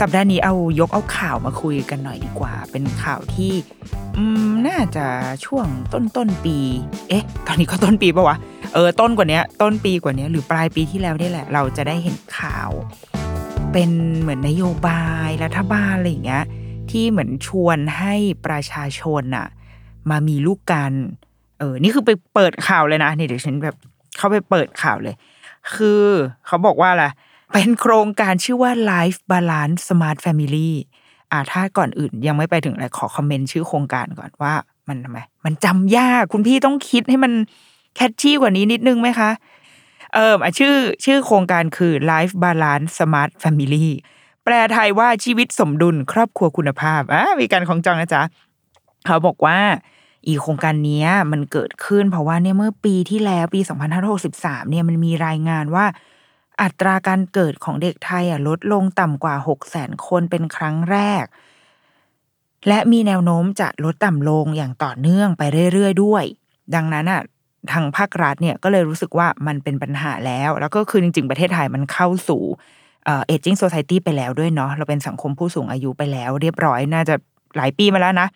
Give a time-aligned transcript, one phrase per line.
[0.00, 3.52] สัปดาห์นี้เอายกเอาข่าวมาคุยกันหน่อยดีกว่า เป็นข่าวที่
[4.66, 5.06] น่าจะ
[5.46, 6.56] ช่วงต้นต้นปี
[7.08, 8.36] เอ๊ะ ตอนนี้ก็ต้นปีปะวะ
[8.74, 12.70] เออ ต้นกว่านี้ต้นปีกว่านี้หรือปลายปีที่แล้วนี่แหละ เราจะได้เห็นข่าว
[13.72, 16.44] เป็นเหมือนนโยบายรัฐบาลอะไรอย่างเงี้ย
[16.90, 18.14] ที่เหมือนชวนให้
[18.46, 19.46] ประชาชนน่ะ
[20.10, 20.92] มามีลูกกัน
[21.58, 23.76] เออ นี่คือไปเปิดข่าวเลยนะนี่เดี๋ยวฉันแบบ
[24.16, 25.14] เข้าไปเปิดข่าวเลย
[25.74, 26.04] คือ
[26.46, 27.04] เขาบอกว่าอะไร
[27.54, 30.70] เป็นโครงการชื่อว่า Life Balance Smart Family
[31.30, 34.54] อ่าถ้าก่อนอื่นยังไม่ไปถึงอะไรขอคอมเมนต์ชื่อโครงการก่อนว่า
[34.88, 37.32] มันทำไมมันจำยากคุณพี่ต้องคิดให้มัน
[37.94, 39.30] แคชชี่กว่านี้นิดนึงไหมคะ
[40.14, 40.74] เอออะชื่อ
[41.04, 43.86] ชื่อโครงการคือ Life Balance Smart Family
[44.44, 48.22] แปลไทยว่าชีวิตสมดุลครอบครัวคุณภาพอะมีการของจองนะจ๊ะ
[49.06, 49.58] เขาบอกว่า
[50.26, 53.60] อีโครงการนี้มันเกิดขึ้นเพราะว่าเนี่ยเมื่อปีที่แล้วปี
[54.16, 55.86] 2563เนี่ยมันมีรายงานว่า
[56.62, 61.24] อัตราการเกิดของเด็กไทยอะลดลงต่ำกว่า6 0แสนคนเป็นครั้งแรก
[62.68, 66.24] และมีแนวโน้มจะลดต่ำลงอย่างต่อเนื่องไปเรื่อยๆด้วย
[66.74, 67.22] ดังนั้นอะ
[67.72, 72.42] ทางภาครัฐเนี่ยก็เลยรู้สึกว่ามันเป็นปัญหาแล้ว แล้วก็คือจริง ๆ ประเทศไทยมันเข้าสู่
[73.04, 77.14] เอ่อ aging society ไปแล้วด้วยเนาะเราเป็นสังคมผู้สูงอายุไปแล้ว เรียบร้อยน่าจะ
[77.56, 78.28] หลายปีมาแล้วนะ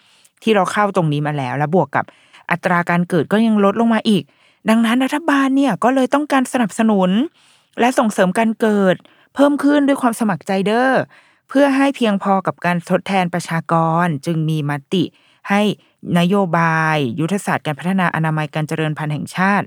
[0.43, 2.05] ที่เราเข้าตรงนี้มาแล้ว แล้วบวกกับ
[2.51, 4.23] อัตราการเกิดก็ยังลดลงมาอีก
[4.69, 7.11] ดังนั้นรัฐบาลเนี่ยก็เลยต้องการสนับสนุน
[7.81, 8.97] และส่งเสริมการเกิด
[9.35, 10.93] เพิ่มขึ้นด้วยความสมัครใจเด้อ
[11.49, 13.75] เพื่อให้เพียงพอกับการทดแทนประชาก
[14.05, 15.05] รจึงมีมติ
[15.49, 15.63] ให้
[16.19, 19.67] นโยบาย ยุทธศาสตร์การพัฒนาอนามัยการเจริญพันธุ์แห่งชาติ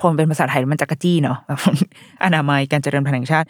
[0.00, 1.38] ผมเป็นภาษาไทยมันจะกระจี้เนาะ
[2.24, 3.48] อนามัยการเจริญพันธุ์แห่งชาติ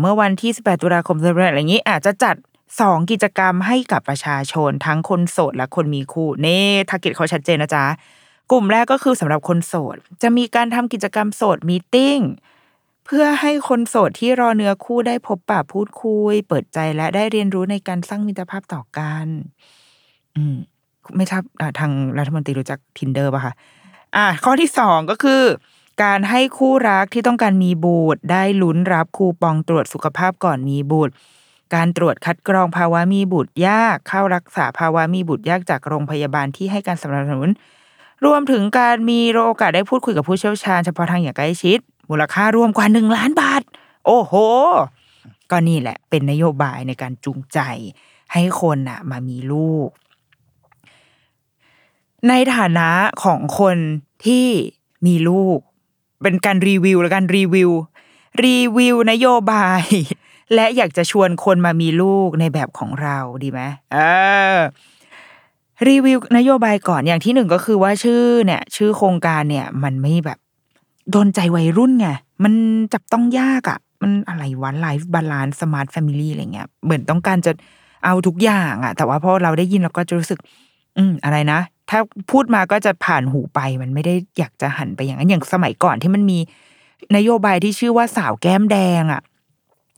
[0.00, 2.36] เมื่อวันที่ 18 ตุลาคมอะไรอย่างนี้อาจจะจัด
[2.72, 6.60] 2กิจกรรมให้กับประชาชนทั้งคนโสดและคนมีคู่เน่
[6.90, 7.84] target เขาชัดเจนนะจ๊ะ
[8.50, 12.18] กลุ่มแรกก็คือสำหรับคนโสด จะมีการทำกิจกรรมโสด meeting
[13.16, 19.26] เพื่อให้คนโสดที่รอเนื้อคู่ได้พบปะพูดคุย เปิดใจและได้เรียนรู้ในการสร้างมิตรภาพต่อกัน
[20.36, 20.56] อืม
[21.16, 21.42] ไม่ทราบ
[21.80, 23.52] ทางรัฐมนตรีรู้จัก Tinder ป่ะคะ
[24.16, 25.42] อ่า ข้อที่สองก็คือ
[26.02, 31.14] การให้คู่รักที่ต้องการมีบุตรได้ลุ้นรับคูปองตรวจสุขภาพก่อนมีบุตร
[31.74, 37.50] การตรวจคัดกรองภาวะมีบุตรยาก เข้ารักษาภาวะมีบุตรยากจากโรงพยาบาลที่ให้การสนับสนุน
[38.24, 41.78] รวมถึงการมีโอกาสได้พูดคุยกับผู้เชี่ยวชาญเฉพาะทางอย่างใกล้ชิด
[42.10, 43.62] มูลค่ารวมกว่าหนึ่งล้านบาท
[44.06, 44.34] โอ้โห
[45.50, 47.58] ก็นี่แหละเป็นนโยบายในการจูงใจ
[48.32, 49.88] ให้คนน่ะ มามีลูก
[52.28, 52.90] ในฐานะ
[53.24, 53.76] ของคน
[54.24, 54.46] ที่
[55.06, 55.58] มีลูก
[56.22, 57.70] เป็นการรีวิวและการรีวิว
[58.44, 59.82] รีวิวนโยบาย
[60.54, 63.60] และอยากจะชวนคนมามีลูกในแบบของเราดีไหม
[63.92, 63.98] เอ
[64.56, 64.58] อ
[65.88, 70.38] รีวิวนโยบายก่อนอย่างที่หนึ่งก็คือว่าชื่อเนี่ย ชื่อโครงการเนี่ย มันไม่แบบ
[71.10, 72.08] โดนใจวัยรุ่นไง
[72.44, 72.52] มัน
[72.92, 77.52] จับต้องยากอะ่ะ มันอะไรวะ Life Balance Smart Family อะไรเงี้ยเหมือนต้องการจะ
[78.04, 80.38] เอาทุกอย่างอะ่ะ แต่ว่าพอเราได้ยินเราก็จะรู้สึก
[80.96, 81.98] อืมอะไรนะ ถ้า
[82.30, 86.38] พูดมาก็จะผ่านหูไป มันไม่ได้อยากจะหันไปอย่างนั้นอย่างสมัยก่อนที่มันมี
[87.16, 89.22] นโยบายที่ชื่อว่าสาวแก้มแดงอะ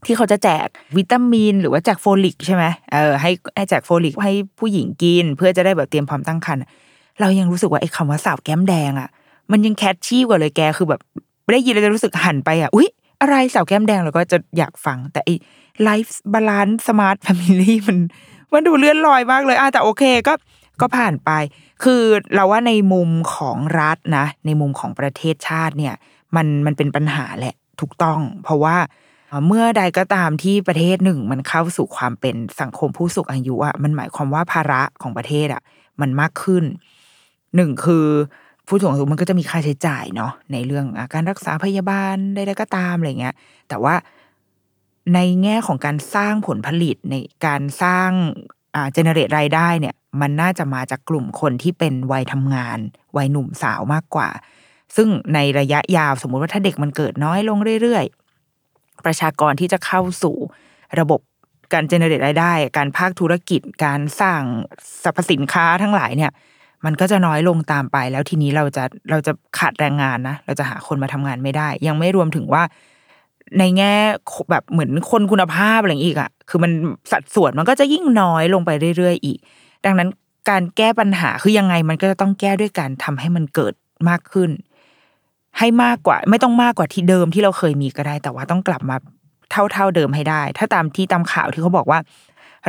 [0.06, 0.66] ที่เขาจะแจก
[0.96, 6.62] วิตามิน หรือว่าแจกโฟลิกใช่ไหมเออให้ให้แจกโฟลิกให้ผู้หญิงกิน เพื่อจะได้แบบเตรียมพร้อมตั้งครรภ์
[7.20, 9.08] เรายังรู้สึกว่าไอ้คำว่าสาวแก้มแดงอะ
[9.50, 11.00] มันยัง catchy กว่าเลยแกคือแบบ
[11.52, 12.88] ได้ยินแล้วจะรู้สึกหันไปอะอุ๊ย
[13.20, 15.34] อะไรสาวแก้มแดงเราก็จะอยากฟัง แต่ไอ้
[15.82, 17.98] Life Balance Smart Family มัน
[18.52, 20.34] มันดูเลื่อนลอยมากเลยอะแต่โอเคก็
[20.80, 21.30] ก็ผ่านไป
[21.84, 22.02] คือ
[22.34, 25.94] เราว่าในมุมของรัฐนะ ในมุมของประเทศชาติเนี่ย
[26.36, 28.76] มันมันเป็นปัญหาแหละถูกต้อง เพราะว่า
[29.28, 35.62] เอ่อเมื่อใดก็ตามที่ประเทศหนึ่ง มันเข้าสู่ความเป็นสังคมผู้สูงอายุอะมันหมายความว่าภาระของประเทศอะ
[36.00, 36.64] มันมากขึ้น
[37.56, 38.06] หนึ่งคือ
[38.68, 43.34] ผู้สูงอายุมันก็จะมีค่าใช้จ่ายเนาะในเรื่องอาการรักษาพยาบาลใดๆก็ตามอะไรเงี้ย
[43.68, 43.94] แต่ว่า
[45.14, 47.14] ในแง่ของการสร้างผลผลิตใน
[47.46, 48.10] การสร้าง
[48.74, 52.78] อ่าเจเนเรตรายได้เนี่ย มันน่าจะมาจากกลุ่มคนที่เป็นวัยทำงาน
[53.16, 54.28] วัยหนุ่มสาวมากกว่า
[54.96, 60.36] ซึ่งในระยะยาวสมมุติว่าถ้าเด็กมันเกิดน้อยลงเรื่อยๆ ประชากรที่จะเข้าสู่
[61.00, 61.20] ระบบ
[61.72, 64.42] การเจเนเรตรายได้ การภาคธุรกิจการสร้าง
[65.02, 66.32] สรรพสินค้าทั้งหลายเนี่ย
[66.84, 72.62] มันก็จะน้อยลงตามไป แล้วทีนี้เราจะเราจะขาดแรงงานนะเราจะหาคนมาทำงานไม่ได้ ยังไม่รวมถึงว่า
[73.58, 73.94] ในแง่
[74.50, 76.72] แบบเหมือนคนคุณภาพอะไรอีกอะคือมัน
[77.12, 79.38] สัดส่วนมันก็จะยิ่งน้อยลงไปเรื่อยๆอีก
[79.84, 80.08] ดังนั้น
[80.50, 83.74] การแก้ปัญหาคือยังไงมันก็จะต้องแก้ด้วยการทำให้มันเกิด
[84.08, 84.50] มากขึ้น
[85.58, 88.96] ให้มากกว่า ไม่ต้องมากกว่าที่เดิมที่เราเคยมีก็ได้ แต่ว่าต้องกลับมา
[89.50, 91.98] เท่าเท่าเดิมให้ได้ ถ้าตามที่ตามข่าวที่เขาบอกว่า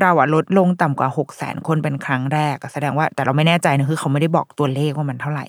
[0.02, 5.46] เราอะลดลงต่ำกว่าหกแสนคนเป็นครั้งแรกแสดงว่าแต่เราไม่แน่ใจนะคือเขาไม่ได้บอกตัวเลขว่ามันเท่าไหร่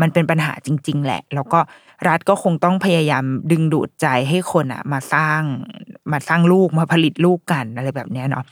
[0.00, 1.60] มันเป็นปัญหาจริง ๆ แหละ แล้วก็
[2.08, 5.42] รัฐก็คงต้องพยายามดึงดูดใจให้คนอะมาสร้าง
[6.12, 8.44] มาสร้างลูกมาผลิตลูกกันอะไรแบบเนี้ยเนาะ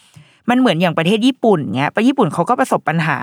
[0.51, 3.19] มันเหมือนอย่างประเทศญี่ปุ่นเงี้ยประญี่ปุ่นเขาก็ประสบปัญหา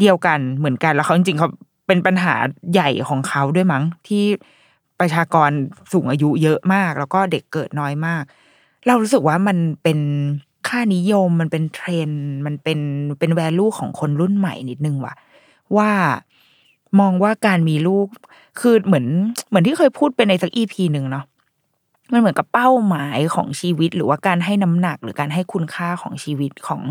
[0.00, 1.48] เดียวกันเหมือนกันแล้วเขาจริงๆเขา
[1.86, 2.34] เป็นปัญหา
[2.72, 4.24] ใหญ่ของเขาด้วยมั้งที่
[5.00, 5.50] ประชากร
[5.92, 8.22] สูงอายุเยอะมาก แล้วก็เด็กเกิดน้อยมาก
[8.86, 9.98] เรารู้สึกว่ามันเป็น
[10.68, 12.10] ค่านิยมมันเป็นเทรนด์
[12.46, 12.78] มันเป็น
[13.18, 15.14] เป็น value ของคนรุ่นใหม่นิดนึงว่ะ
[15.76, 15.90] ว่า
[17.00, 18.06] มองว่าการมีลูก
[18.60, 19.06] คือเหมือน
[19.48, 21.24] เหมือนที่เคยพูดไปในสัก EP หนึ่งเนาะ
[22.12, 26.82] มันเหมือนกับเป้าหมายของชีวิต หรือว่าการให้น้ำหนักหรือการให้คุณค่าของชีวิตของ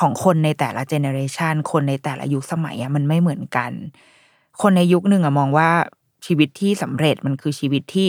[0.00, 3.72] ของคนในแต่ละ generation คนในแต่ละยุคสมัยอะมันไม่เหมือนกัน
[4.60, 5.70] คนในยุคหนึ่งอะมองว่า
[6.26, 8.08] ชีวิตที่สำเร็จมันคือชีวิตที่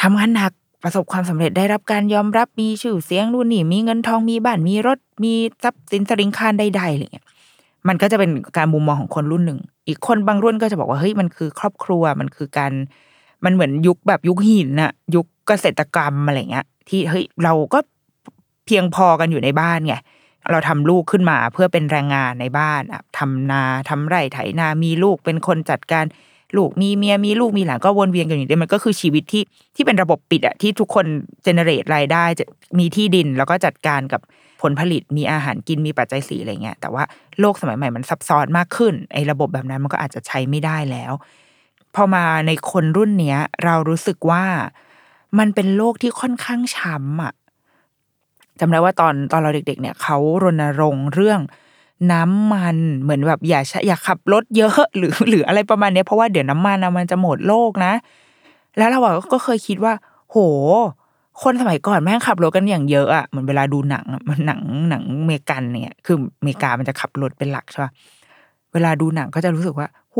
[0.00, 0.52] ทำงานหนัก
[0.82, 5.32] ประสบความสำเร็จได้รับการยอมรับมีชื่อเสียงรุ่นนี่มีเงินทองมีบ้านมีรถมี
[5.62, 7.26] ทรัพย์สินสริงคารใดๆอะไรเงี้ย
[7.88, 12.72] มันก็จะเป็นการมุมมองของคนรุ่นหนึ่ง อีกคนบางรุ่นก็จะบอกว่าเฮ้ยมันคือ ครอบครัวมันคือการ
[13.44, 17.78] มันเหมือนยุคแบบยุคหินอะยุคเกษตรกรรมอะไรเงี้ย ที่เฮ้ยเราก็
[18.66, 19.94] เพียงพอกันอยู่ในบ้านไง
[20.50, 26.04] เราทำลูกขึ้นมาเพื่อเป็นแรงงานในบ้านอะทำนาทำไร่ไถนามีลูกเป็นคนจัดการ
[26.56, 29.42] ลูกมีเมียมีลูกมีหลานก็วนเวียนกันอยู่นี้มันก็คือชีวิตที่
[29.76, 31.06] ที่เป็นระบบปิดอะที่ทุกคน
[31.44, 32.44] เจเนเรตรายได้จะ
[32.78, 34.20] มีที่ดินแล้วก็จัดการกับ
[34.62, 37.04] ผลผลิตมีอาหารกินมีปัจจัยสีอะไรเงี้ยแต่ว่า
[37.40, 41.12] โลกสมัยใหม่มันซับซ้อนมากขึ้นไอ้ระบบแบบนั้นมันก็อาจจะใช้ไม่ได้แล้ว
[41.94, 44.44] พอมาในคนรุ่นเนี้ย เรารู้สึกว่า
[45.38, 47.32] มันเป็นโลกที่ค่อนข้างช้ำอะ
[48.60, 51.40] จำได้ว่าตอนตอนเราเด็ก ๆ เนี่ยเขารณรงค์เรื่อง
[52.12, 57.92] น้ำมันเหมือนแบบอย่าอย่าขับรถเยอะหรือหรืออะไรประมาณนี้เพราะว่าเดี๋ยวน้ำมันนะมันจะหมดโลกนะ
[58.78, 59.00] แล้วเรา
[59.32, 59.92] ก็เคยคิดว่า
[60.30, 60.36] โห
[61.42, 64.60] คนสมัยก่อนแม่งขับรถกันอย่างเยอะอะเหมือนเวลาดูหนังมันหนัง
[64.90, 67.92] หนังเมกันเนี่ย คือเมกามันจะขับรถเป็นหลักใช่ปะ
[68.72, 70.18] เวลาดูหนังก็จะรู้สึกว่าโห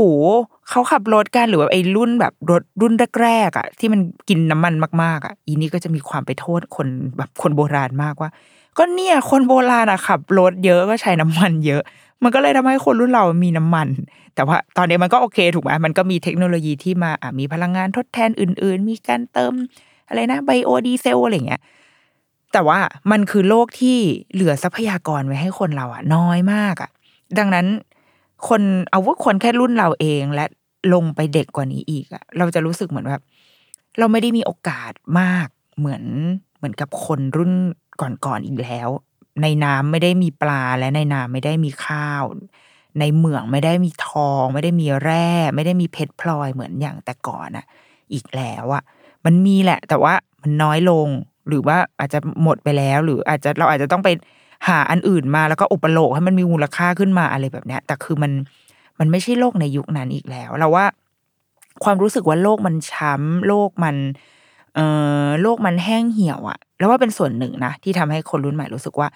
[0.70, 2.92] เขาขับรถกันหรือว่าไอ้รุ่นแบบรถรุ่น
[3.22, 6.86] แรกๆอะ ที่มันกินน้ำมันมากๆอะ อีนี้ก็จะมีความไปโทษคน
[7.16, 8.30] แบบคนโบราณมากว่า
[8.78, 11.82] ก็เนี่ยคนโบราณอะขับรถเยอะก็ใช้น้ำมันเยอะ
[12.22, 13.88] มันก็เลยทำให้คนรุ่นเรามีน้ำมัน
[14.34, 19.52] แต่ว่าตอนนี้มันก็โอเคถูกไหมมันก็มีเทคโนโลยีที่มาอะมีพลังงานทดแทนอื่น ๆ มีการเติม
[20.08, 21.62] อะไรนะไบโอดีเซลอะไรเงี้ย
[22.52, 22.78] แต่ว่า
[23.10, 23.98] มันคือโลกที่
[24.32, 26.90] เหลือทรัพยากรไว้ให้คนเราอะน้อยมากอะ
[27.38, 27.66] ดังนั้น
[28.48, 30.44] คนเอาว่าคนแค่รุ่นเราเองและ
[30.94, 33.22] ลงไปเด็กกว่านี้อีกอะเราจะรู้สึกเหมือนแบบ
[33.98, 35.48] เราไม่ได้มีโอกาสมาก
[35.78, 36.04] เหมือน
[36.56, 37.52] เหมือนกับคนรุ่น
[38.26, 38.88] ก่อนๆอีกแล้ว
[39.42, 42.24] ในน้ำไม่ได้มีปลาและในน้ำไม่ได้มีข้าว
[42.98, 47.64] ในเหมืองไม่ได้มีทอง ไม่ได้มีแร่ ไม่ได้มีเพชรพลอยเหมือนอย่างแต่ก่อนอะ
[48.12, 48.82] อีกแล้วอะ
[49.24, 51.08] มันมีแหละ แต่ว่ามันน้อยลง
[51.48, 54.08] หรือว่าอาจจะหมดไปแล้ว หรืออาจจะเราอาจจะต้องไป
[54.68, 58.32] หาอันอื่นมาแล้วก็อุปโลกให้มันมีมูลค่าขึ้นมาอะไรแบบเนี้ย แต่คือมัน
[58.98, 60.86] มันไม่ใช่โลกในยุคนั้นอีกแล้ว เราว่า
[61.84, 63.96] ความรู้สึกว่าโลกมันช้ำโลกมัน
[64.74, 64.80] เอ
[65.26, 69.08] อโลกมันแห้งเหี่ยวอะแล้วว่าเป็นส่วนหนึ่งนะที่ทำให้คนรุ่นใหม่รู้สึกว่า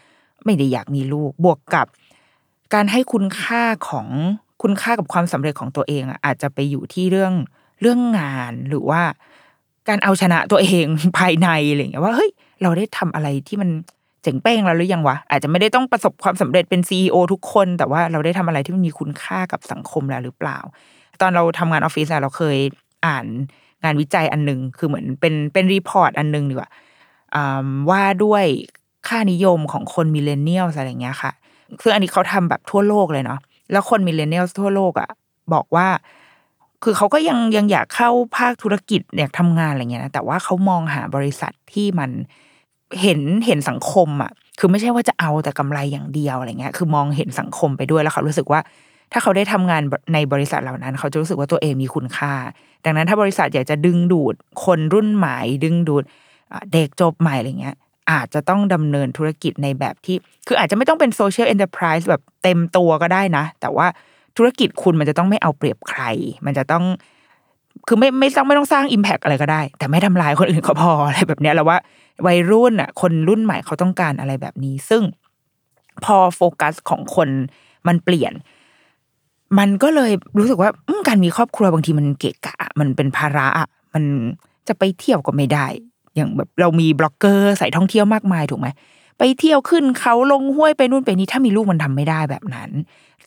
[0.45, 1.87] ไม่ได้อยากมีลูก บวกกับ
[2.75, 4.07] การให้คุณค่าของ
[4.63, 7.33] คุณค่ากับความสำเร็จของตัวเองอะอาจจะไปอยู่ที่เรื่อง
[7.81, 9.03] เรื่องงานหรือว่า
[9.89, 10.87] การเอาชนะตัวเอง
[11.19, 12.31] ภายในอะไรอย่างเงี้ยว่าเฮ้ย
[12.63, 13.71] เราได้ทำอะไรที่มัน
[14.23, 20.59] เจ๋งเป้งแล้วหรือยังวะอาจจะไม่ได้ต้องประสบความสำเร็จเป็นซีอทุกคน แต่ว่าเราได้ทำอะไรที่มันมีคุณค่ากับสังคมแล้วหรือเปล่า
[21.21, 22.59] ตอนเราทำงานออฟฟิศเราเคย
[23.07, 23.27] อ่าน
[23.85, 26.71] งานวิจัยอันหนึ่งคือเหมือนเป็นเป็น report อันหนึ่งดีกว่า
[27.90, 28.45] ว่าด้วย
[29.09, 31.33] ค่านิยมของคน millennial อะไรเงี้ยค่ะ
[31.83, 33.40] ซึ่งอันนี้เขาทำแบบทั่วโลกเลยเนาะ
[33.73, 35.11] แล้วคน millennial ทั่วโลกอะ่ะ
[35.54, 35.87] บอกว่า
[36.85, 42.11] คือเขาก็ยังยังอยากเข้าภาคธุรกิจอยากทำงานอะไรเงี้ยนะแต่ว่าเขามองหาบริษัทที่มัน
[43.02, 48.61] เห็นเห็นสังคมอะ คือไม่ใช่ว่าจะเอาแต่กำไรอย่างเดียวอะไรเงี้ย คือมองเห็นสังคมไปด้วยแล้วเขารู้สึกว่า
[49.13, 49.83] ถ้าเขาได้ทำงาน
[50.15, 52.35] ในบริษัทเหล่านั้น เขาจะรู้สึกว่าตัวเองมีคุณค่า
[52.85, 54.35] ดังนั้นถ้าบริษัทอยากจะดึงดูด
[54.65, 56.05] คนรุ่นใหม่ ดึงดูด
[56.73, 57.77] เด็กจบใหม่อะไรเงี้ย
[58.11, 63.87] อาจจะต้องดำเนินธุรกิจในแบบที่ คืออาจจะไม่ต้องเป็น social enterprise แบบเต็มตัวก็ได้นะ แต่ว่า
[64.37, 66.03] ธุรกิจคุณมันจะต้องไม่เอาเปรียบใคร
[66.47, 66.85] มันจะต้อง
[67.87, 71.79] คือไม่ไม่ต้องไม่ต้องสร้าง impact อะไรก็ได้ แต่ไม่ทำลายคนอื่นก็พออะไรแบบเนี้ยแล้วว่า
[72.27, 75.03] วัยรุ่นอะคนรุ่นใหม่เขาต้องการอะไรแบบนี้ ซึ่ง
[76.05, 77.29] พอโฟกัสของคน
[77.87, 78.33] มันเปลี่ยน
[79.59, 80.71] มันก็เลยรู้สึกว่า
[81.09, 84.05] การมีครอบครัวบางทีมันเกะกะ มันเป็นภาระอะมัน
[84.69, 85.67] จะไปเที่ยวก็ไม่ได้
[86.15, 88.69] อย่างแบบเรามีบล็อกเกอร์สายท่องเที่ยวมากมายถูกไหม
[89.19, 92.71] ไปเที่ยวขึ้นเขาลงห้วยไปนู่นไปนี่ถ้ามีลูกมันทำไม่ได้แบบนั้น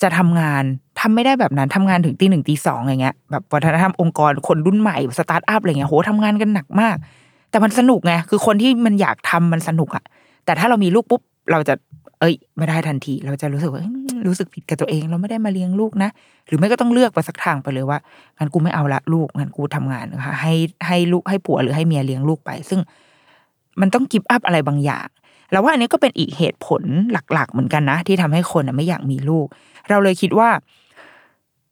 [0.01, 0.63] จะทำงาน
[0.99, 6.95] ทำไม่ได้แบบนั้นทำงานถึงตีหนึ่งตีสองอย่างเงี้ยแบบวัฒนธรรมองค์กรคนรุ่นใหม่สตาร์ทอัพอะไรเงี้ยโหทำงานกันหนักมาก
[7.51, 10.03] แต่มันสนุกไงคือคนที่มันอยากทำมันสนุกอะ
[10.45, 11.21] แต่ถ้าเรามีลูกปุ๊บ
[11.51, 11.73] เราจะ
[12.19, 13.83] เอ้ย ไม่ได้ทันที เราจะรู้สึกว่า
[14.27, 16.09] รู้สึกผิดกับตัวเอง เราไม่ได้มาเลี้ยงลูกนะ
[16.47, 17.99] หรือไม่ก็ต้องเลือกไปสักทางไปเลยว่า
[18.37, 20.53] งั้นกูไม่เอาละลูกงั้นกูทำงานนะคะให้
[20.87, 22.79] ให้ลูกให้ผัวหรือให้เมียเลี้ยงลูกไป ซึ่ง
[23.81, 25.07] มันต้องกิฟต์อัพอะไรบางอย่าง
[25.51, 26.83] แล้วว่าอันนี้ก็เป็นอีกเหตุผล
[27.33, 29.47] หลัก ๆ เหมือนกันนะ ที่ทำให้คนไม่อยากมีลูก
[29.89, 30.49] เราเลยคิดว่า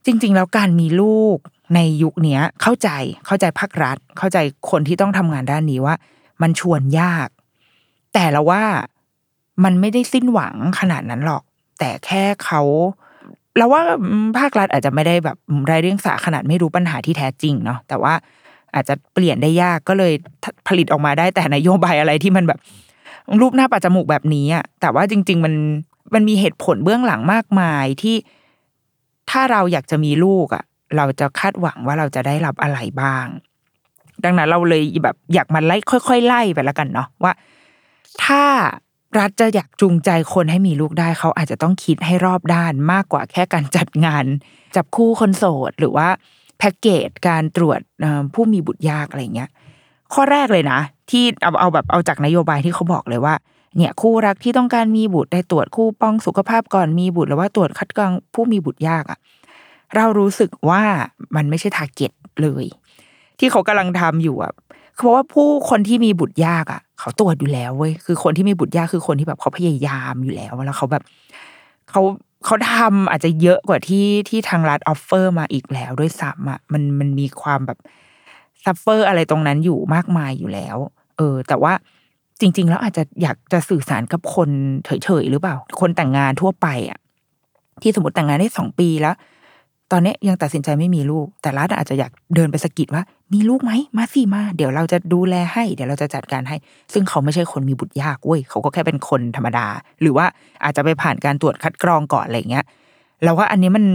[0.06, 1.38] จริง ๆ แล้วการมีลูก
[1.76, 2.90] ในยุคนี้เข้าใจ
[3.26, 4.38] เข้าใจภาครัฐ เข้าใจ
[4.70, 5.96] คนที่ต้องทำงานด้านนี้ว่า
[6.42, 7.28] มันชวนยาก
[8.14, 8.64] แต่ละว่า
[9.64, 11.44] มันไม่ได้สิ้นหวังขนาดนั้นหรอก
[11.80, 12.62] แต่แค่เขา
[13.58, 13.82] เราว่า
[14.38, 15.38] ภาครัฐอาจจะไม่ได้แบบ
[15.72, 18.14] รายเรื่องสาขนาดไม่รู้ปัญหาที่แท้จริงเนาะแต่ว่า
[18.74, 20.14] อาจจะเปลี่ยนได้ยากก็เลย
[20.68, 22.60] ผลิตออกมาได้แต่นโยบายอะไรที่มันแบบ
[23.42, 25.54] รูปหน้าปัจจมูกแบบนี้อะแต่ว่าจริง ๆ มัน
[26.14, 28.16] มันมีเหตุผลเบื้องหลังมากมายที่
[29.30, 30.64] ถ้าเราอยากจะมีลูกอะ
[30.98, 33.26] เราจะคาดหวังว่าเราจะได้รับอะไรบ้าง
[34.24, 37.34] ดังนั้นเราเลยแบบอยากมาไล่ค่อย ๆ ไล่ไปแล้วกันเนาะว่า
[38.24, 38.44] ถ้า
[39.18, 44.26] รัฐจะอยากจูงใจคนให้มีลูกได้เขาอาจจะต้องคิดให้รอบด้านมากกว่าแค่การจัดงาน
[44.76, 46.08] จับคู่คนโสดหรือว่า
[46.58, 47.80] แพ็กเกจการตรวจ
[48.34, 49.50] ผู้มีบุตรยากอะไรเงี้ย
[50.14, 53.36] ข้อแรกเลยนะ ที่เอาเอาแบบเอาจากนโยบายที่เขาบอกเลยว่า
[53.78, 59.20] เนี่ยคู่รักที่ต้องการมีบุตรได้ตรวจคู่ป้องสุขภาพก่อนมีบุตรหรือว่าตรวจคัดกรองผู้มีบุตรยากอะ
[59.96, 60.84] เรารู้สึกว่า
[61.36, 62.12] มันไม่ใช่ target
[62.42, 62.66] เลย
[63.40, 64.54] ที่เขากำลังทำอยู่อะ
[64.98, 71.04] เพราะว่าผู้คนที่มีบุตรยากอะ เขาตรวจอยู่แล้วเว้ยคือคนที่มีบุตรยากคือคนที่แบบเขาพยายามอยู่แล้วแล้วเขาแบบ
[71.90, 72.02] เขา
[72.46, 77.80] เขาทำอาจจะเยอะกว่าที่ที่ทางรัฐ offer มาอีกแล้วด้วยซ้ำอะมันมันมีความแบบ
[78.64, 80.78] suffer อะไรตรงนั้นอยู่มากมายอยู่แล้ว
[81.18, 81.74] เออ แต่ว่า
[82.42, 84.50] จริง ๆ แล้วอาจจะอยากจะสื่อสารกับคน
[84.86, 87.00] เฉยๆหรือเปล่า คนแต่งงานทั่วไปอะ
[87.82, 89.16] ที่สมมติแต่งงานได้สองปีแล้ว
[89.92, 93.04] ตอนนี้ยังตัดสินใจไม่มีลูก แต่รัฐอาจจะอยากเดินไปสะกิดว่า
[93.34, 96.56] มีลูกไหมมาสิมา เดี๋ยวเราจะดูแลให้ เดี๋ยวเราจะจัดการให้
[96.94, 99.68] ซึ่งเขาไม่ใช่คนมีบุตรยากเว้ยเขาก็แค่เป็นคนธรรมดา
[100.02, 100.26] หรือว่า
[100.64, 102.66] อาจจะไปผ่านการตรวจคัดกรองก่อนอะไรเงี้ย
[103.24, 103.86] เราว่าอันนี้มัน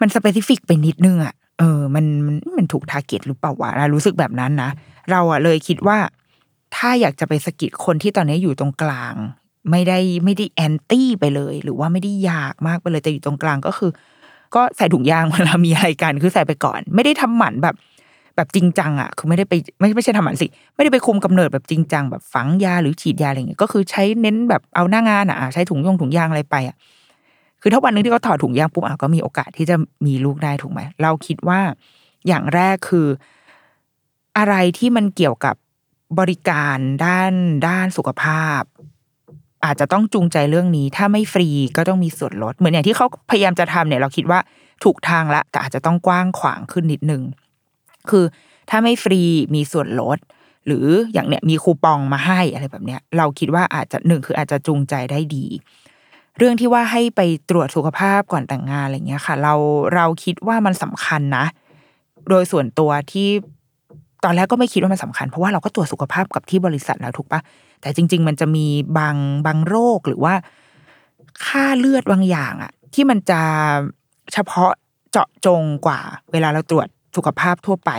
[0.00, 4.70] มัน specific ไปนิดนึงอะเออ มันมันมันถูก target หรือเปล่าวะเรารู้สึกแบบนั้นนะ
[5.10, 5.98] เราอะเลยคิดว่า
[6.76, 9.14] ถ้าอยากจะไปสะกิดคนที่ตอนนี้อยู่ตรงกลาง
[9.70, 13.90] ไม่ได้ไม่ได้แอนตี้ไปเลย หรือว่าไม่ได้อยากมากไปเลยแต่อยู่ตรงกลางก็คือ
[14.56, 17.74] ก็ใส่ถุงยางเวลามีอะไรกันคือใส่ไปก่อน ไม่ได้ทำหมันแบบ
[18.36, 26.76] แบบจริงจังอะ คือไม่ได้ไปไม่ไม่ใช่ทำหมันสิ ไม่ได้ไปคุมกำเนิดแบบจริงจังแบบฝังยาหรือฉีดยาอะไรอย่างเงี้ยก็คือใช้เน้นแบบเอาหน้างานอะใช้ถุงยงถุงยางอะไรไปอะ
[27.62, 31.60] คือถ้าวันนึงที่เขาถอดถุงยางปุ๊บอะก็มีโอกาสที่จะมีลูกได้ถูกไหมเราคิดว่า
[32.26, 33.06] อย่างแรกคือ
[34.38, 35.54] อะไรที่มันเกี่ยวกับ
[36.18, 37.32] บริการด้าน
[37.68, 38.62] ด้านสุขภาพ
[39.64, 44.38] อาจจะต้องจูงใจเรื่องนี้ ถ้าไม่ฟรีก็ต้องมีส่วนลด เหมือนอย่างที่เขาพยายามจะทำเนี่ย เราคิดว่า
[44.84, 47.22] ถูกทางละแต่อาจจะต้องกว้างขวางขึ้นนิดนึง
[48.10, 48.24] คือ
[48.70, 49.20] ถ้าไม่ฟรี
[49.54, 50.18] มีส่วนลด
[50.66, 55.46] หรืออย่างเนี้ยมีคูปองมาให้อะไรแบบเนี้ย เราคิดว่าอาจจะหนึ่งคืออาจจะจูงใจได้ดี
[56.38, 57.20] เรื่องที่ว่าให้ไป
[57.50, 59.54] ตรวจสุขภาพก่อนแต่งงานอะไรเงี้ยค่ะ เรา
[59.94, 61.44] เราคิดว่ามันสำคัญนะ
[62.28, 63.28] โดยส่วนตัวที่
[64.24, 67.40] ตอนแรกก็ไม่คิดว่ามันสำคัญเพราะว่าเราก็ตรวจสุขภาพกับที่บริษัทแล้วถูกปะ
[67.80, 68.66] แต่จริง ๆ มันจะมี
[68.98, 69.16] บาง
[69.46, 70.34] บางโรคหรือว่า
[71.44, 73.40] ค่าเลือดบางอย่างอะที่มันจะ
[74.32, 74.70] เฉพาะ
[75.10, 76.00] เจาะจงกว่า
[76.32, 77.90] เวลาเราตรวจสุขภาพทั่วไป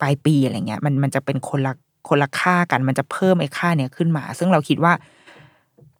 [0.00, 1.72] ปลายปีอะไรเงี้ย มันมันจะเป็นคนละ
[2.08, 4.92] คนละค่ากัน มันจะเพิ่มไอ้ค่าเนี้ยขึ้นมา ซึ่งเราคิดว่า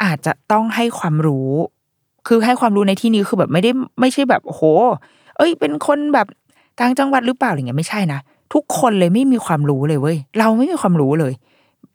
[0.02, 1.50] อาจจะต้องให้ความรู้
[2.26, 4.62] คือให้ความรู้ในที่นี้คือแบบไม่ได้ไม่ใช่แบบโอ้โห
[5.36, 6.26] เอ้ย เป็นคนแบบ
[6.80, 8.20] ต่างจังหวัดหรือเปล่าอะไรเงี้ยไม่ใช่นะ
[8.54, 11.32] ทุกคนเลยไม่มีความรู้เลยเว้ยเราไม่มีความรู้เลย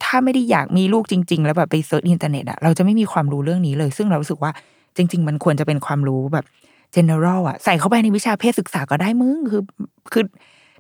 [0.03, 4.51] ถ้าไม่ได้อยากมีลูกจริง ๆ แล้วแบบไป search อินเทอร์เน็ตอะเราจะไม่มีความรู้เรื่องนี้เลย ซึ่งเรารู้สึกว่า
[4.95, 6.45] จริง ๆ มันควรจะเป็นความรู้แบบ
[6.95, 9.61] general อะใส่เข้าไปในวิชาเพศศึกษาก็ได้มึงคือ
[10.13, 10.23] คือ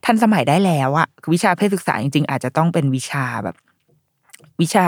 [0.05, 3.55] ทันสมัยได้แล้วอะคือวิชาเพศศึกษาจริง ๆ อาจจะต้องเป็นวิชาแบบ
[4.61, 4.85] วิชา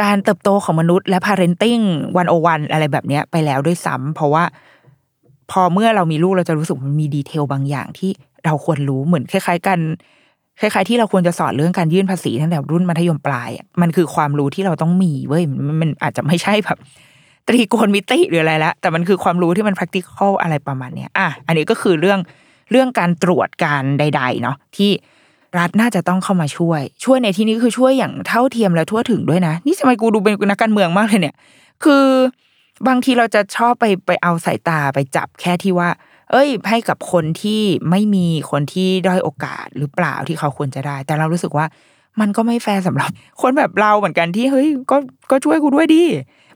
[0.00, 1.84] การเติบโตของมนุษย์และ parenting
[2.16, 4.44] วันโอวันอะไรแบบเนี้ยไปแล้วด้วยซ้ำเพราะว่า
[5.50, 8.10] พอเมื่อเรามีลูกเราจะรู้สึกมันมีดีเทลบางอย่างที่
[8.44, 9.78] เราควรรู้เหมือนคล้าย ๆ กัน
[10.60, 16.78] คล้ายๆที่เราควรจะสอนเรื่องการยื่นภาษีตั้งแต่รุ่นมัธยมปลายอะมันคือความรู้ที่เราต้องมีเว้ยมันมันอาจจะไม่ใช่แบบ
[17.48, 22.18] ตรีโกณมิติหรืออะไรละแต่มันคือความรู้ที่มัน practical อะไรประมาณเนี้ยอะอันนี้ก็คือเรื่อง
[22.70, 24.90] เรื่องการตรวจการใด ๆ เนาะที่
[25.58, 31.36] รัฐน่าจะต้องเข้ามาช่วย ช่วยในที่นี้คือช่วยอย่างเท่าเทียมและทั่วถึงด้วยนะ นี่ทำไมกูดูเป็นนักการเมืองมากเลยเนี่ย
[31.84, 32.04] คือ
[32.88, 35.88] บางทีเราจะชอบไปไปเอาสายตาไปจับแค่ที่ว่า
[36.32, 41.66] เอ้ย ให้กับคนที่ไม่มีคนที่ด้อยโอกาสหรือเปล่าที่เขาควรจะได้ แต่เรารู้สึกว่า
[42.20, 43.10] มันก็ไม่แฟร์สำหรับ
[43.42, 44.96] คนแบบเราเหมือนกันที่เฮ้ยก็
[45.30, 46.04] ก็ช่วยกูด้วยดิ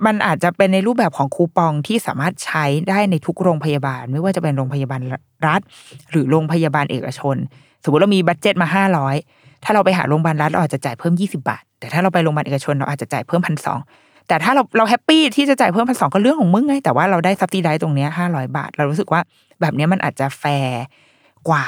[0.06, 5.00] มันอาจจะเป็นในรูปแบบของคูปองที่สามารถใช้ได้ในทุกโรงพยาบาล ไม่ว่าจะเป็นโรงพยาบาล
[5.46, 5.60] รัฐ
[6.10, 7.36] หรือโรงพยาบาลเอกชน
[7.84, 9.16] สมมติเรามี budget มาห้าร้อย
[9.64, 13.78] ถ้าเราไปหาโรงพยาบาลรัฐเราอาจจะจ่ายเพิ่มยี่สิบบาท แต่ถ้าเราไปโรงพยาบาลเอกชนเราอาจจะจ่ายเพิ่มพันสอง
[14.28, 19.20] แต่ถ้าเราเรา happy ที่จะจ่ายเพิ่มพันสองก็เรื่องของมึงไงแต่ว่าเราได้ subsidize ตรงเนี้ยห้าร้อยบาท เรารู้สึกว่า
[19.60, 20.82] แบบนี้มันอาจจะแฟร์
[21.48, 21.66] กว่า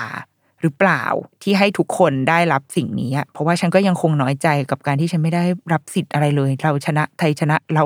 [0.63, 1.05] หรือเปล่า
[1.43, 7.85] ที่ให้ทุกคนได้รับสิ่งนี้ เพราะว่าฉันก็ยังคงน้อยใจกับการที่ฉันไม่ได้รับสิทธิ์อะไรเลย เราชนะไทยชนะเรา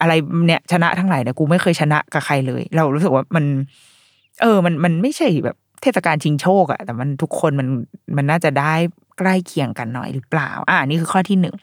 [0.00, 0.12] อะไร
[0.46, 3.44] เนี่ยชนะทั้งหลายเนี่ยกูไม่เคยชนะกับใครเลย เรารู้สึกว่ามัน
[4.42, 7.68] เออ มันมันไม่ใช่แบบเทศกาลชิงโชคอะแต่มันทุกคนมัน
[8.16, 8.74] มันน่าจะได้
[9.18, 11.56] ใกล้เคียงกันหน่อยหรือเปล่า อ่านี่คือข้อที่หนึ่ง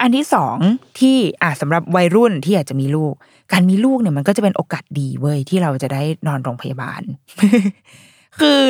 [0.00, 0.56] อันที่สอง
[0.98, 3.14] ที่อ่าสำหรับวัยรุ่นที่อยากจะมีลูก
[3.52, 7.02] การมีลูกเนี่ยมันก็จะเป็นโอกาสดีเว้ยที่เราจะได้นอนโรงพยาบาล
[8.40, 8.60] คือ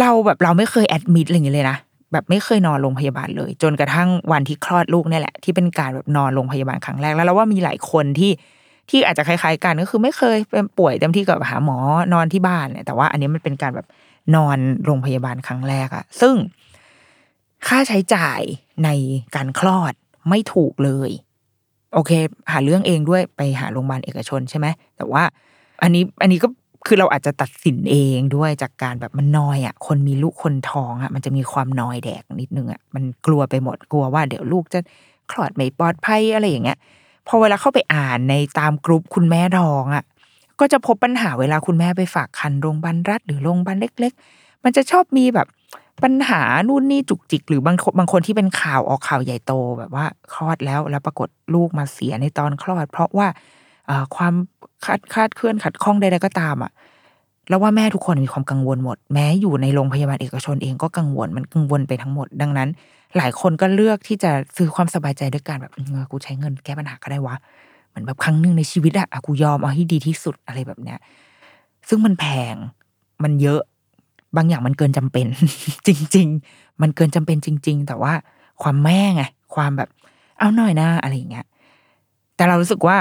[0.00, 1.78] เราแบบเราไม่เคยแอดมิดอะไรอย่างเงี้ยเลยนะ
[2.12, 8.32] แบบไม่เคยนอนโรงพยาบาลเลย จนกระทั่งวันที่คลอดลูกนี่แหละ ที่เป็นการแบบนอนโรงพยาบาลครั้งแรกแล้วเราว่ามีหลายคนที่
[8.90, 11.78] ที่อาจจะคล้ายๆกันก็คือไม่เคยเป็นป่วยเต็มที่กับหาหมอ
[12.12, 13.86] นอนที่บ้านเนี่ยแต่ว่าอันนี้มันเป็นการแบบ
[14.36, 16.34] นอนโรงพยาบาลครั้งแรกอะซึ่ง
[17.68, 18.40] ค่าใช้จ่าย
[18.84, 18.88] ใน
[19.36, 19.94] การคลอด
[20.28, 21.10] ไม่ถูกเลย
[21.94, 22.10] โอเค
[22.52, 25.22] หาเรื่องเองด้วยไปหาโรงพยาบาลเอกชนใช่ไหมแต่ว่า
[25.82, 26.48] อันนี้อันนี้ก็
[26.86, 34.80] คือเราอาจจะตัดสินเองด้วยจากการแบบมันนอยอะ คนมีลูกคนท้องอะ มันจะมีความนอยแดกนิดนึงอะมันกลัวไปหมดกลัวว่าเดี๋ยวลูกจะ
[35.30, 36.78] คลอดไม่ปลอดภัยอะไรอย่างเงี้ย
[37.28, 40.04] พอเวลาเข้าไปอ่านในตามกลุ่มคุณแม่ท้องอะ
[40.60, 45.46] ก็จะพบปัญหาเวลาคุณแม่ไปฝากคันโรงพยาบาลรัฐหรือโรงพยาบาลเล็ก ๆ มันจะชอบมีแบบ
[46.04, 53.28] ปัญหานู่นนี่จุกจิก หรือบางบางคนที่เป็นข่าวออกข่าวใหญ่โตแบบว่าคลอดแล้วแล้วปรากฏลูกมาเสียในตอนคลอด เพราะว่า
[54.16, 54.34] ความ
[54.84, 56.72] คาดคาดเคลื่อนขัดข้องใดๆก็ตามอะ
[57.48, 62.68] แล้วว่าแม่ทุกคนมีความกังวลหมด แม้อยู่ในโรงพยาบาลเอกชนเองก็กังวลมันกังวลไปทั้งหมด ดังนั้น
[63.16, 67.36] หลายคนก็เลือกที่จะซื้อความสบายใจด้วยการแบบเออกูใช้เงินแก้ปัญหาก็ได้วะ
[67.88, 70.98] เหมือนแบบครั้งหนึ่งในชีวิตอะกูยอมเอาให้ดีที่สุดอะไรแบบเนี้ย
[71.88, 72.56] ซึ่งมันแพง
[73.22, 73.60] มันเยอะ
[74.36, 75.26] บางอย่างมันเกินจำเป็น
[75.86, 78.12] จริง ๆ มันเกินจำเป็นจริง ๆ แต่ว่า
[78.62, 79.22] ความแม่ไง
[79.54, 79.88] ความแบบ
[80.38, 81.46] เอาหน่อยนะอะไรอย่างเงี้ย
[82.36, 82.96] แต่เรารู้สึกว่า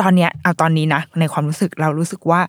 [0.00, 2.40] ตอนเนี้ย เอาตอนนี้นะในความรู้สึกเรารู้สึกว่า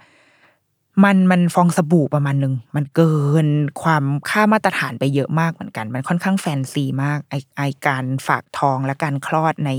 [1.03, 3.13] มันมันฟองสบู่ประมาณหนึ่งมันเกิ
[3.45, 3.47] น
[3.81, 9.71] ความค่ามาตรฐานไปเยอะมากเหมือนกัน มันค่อนข้างแฟนซีมากไอไอการฝากทองและการคลอดใน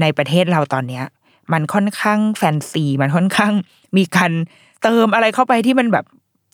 [0.00, 1.04] ในประเทศเราตอนเนี้ย
[1.52, 3.52] มันค่อนข้างแฟนซี มันค่อนข้าง
[3.96, 4.32] มีการ
[4.82, 6.04] เติมอะไรเข้าไปที่มันแบบ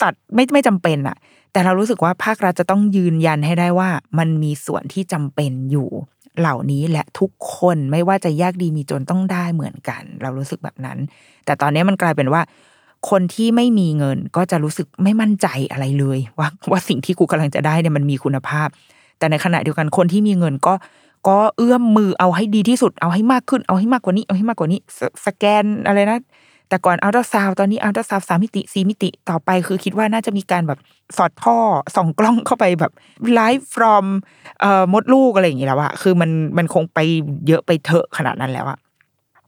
[0.02, 1.16] ตัดไม่ไม่จำเป็นอะ
[1.52, 5.88] แต่เรารู้สึกว่าภาครัฐจะต้องยืนยันให้ได้ว่า มันมีส่วนที่จำเป็นอยู่
[6.38, 10.98] เหล่านี้และทุกคนไม่ว่าจะยากดีมีจนต้องได้เหมือนกัน เรารู้สึกแบบนั้น
[11.44, 12.42] แต่ตอนนี้มันกลายเป็นว่า
[13.10, 18.68] คนที่ไม่มีเงินก็จะรู้สึกไม่มั่นใจอะไรเลย ว่าว่าสิ่งที่กูกำลังจะได้เนี่ยมันมีคุณภาพ
[19.18, 20.74] แต่ในขณะเดียวกันคนที่มีเงินก็
[21.28, 24.80] ก็เอื้อมมือเอาให้ดีที่สุด เอาให้มากขึ้น เอาให้มากกว่านี้ เอาให้มากกว่านี้
[25.26, 26.18] สแกนอะไรนะ
[26.72, 30.78] แต่ก่อนอัลตราซาวตอนนี้อัลตราซาวสามมิติสี่มิติต่อไป คือคิดว่าน่าจะมีการแบบ
[31.16, 31.58] สอดท่อ
[31.96, 32.92] ส่องกล้องเข้าไปแบบ
[33.34, 34.06] ไลฟ์ from
[34.60, 36.98] เอ่อมดลูกอะไรอย่างงี้แล้วอะคือมันมันคงไป
[37.46, 38.78] เยอะไปเถอะขนาดนั้นแล้วอะ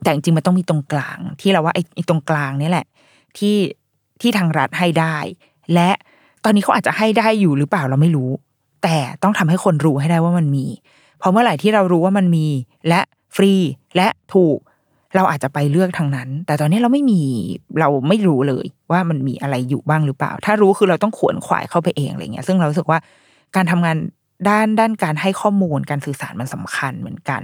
[0.02, 2.86] แต่จริงมันต้องมีตรงกลางที่เราว่าไอ้ตรงกลางนี่แหละ
[3.38, 3.56] ที่
[4.20, 5.16] ที่ทางรัฐให้ได้
[5.74, 5.90] และ
[6.44, 8.30] ตอนนี้เขาอาจจะให้ได้อยู่หรือเปล่าเราไม่รู้
[8.82, 10.66] แต่ต้องทำให้คนรู้ให้ได้ว่ามันมี
[11.18, 12.46] เพราะเมื่อไหร่ที่เรารู้ว่ามันมี
[12.88, 13.00] และ
[13.34, 13.52] ฟรี
[13.96, 14.58] และถูก
[15.16, 17.20] เราอาจจะไปเลือกทางนั้น แต่ตอนนี้เราไม่มี
[17.80, 22.98] เราไม่รู้เลยว่ามันมีอะไรอยู่บ้างหรือเปล่า ถ้ารู้คือเราต้องขวนขวายเข้าไปเองอะไรเงี้ย ซึ่งเราสึกว่า
[23.56, 23.96] การทำงาน
[24.48, 27.42] ด้านด้านการให้ข้อมูลการสื่อสารมันสำคัญเหมือนกัน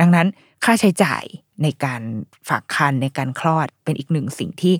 [0.00, 0.26] ดังนั้น
[0.64, 1.24] ค่าใช้จ่าย
[1.62, 2.02] ในการ
[2.48, 4.74] ฝากคันในการคลอดเป็นอีกหนึ่งสิ่งที่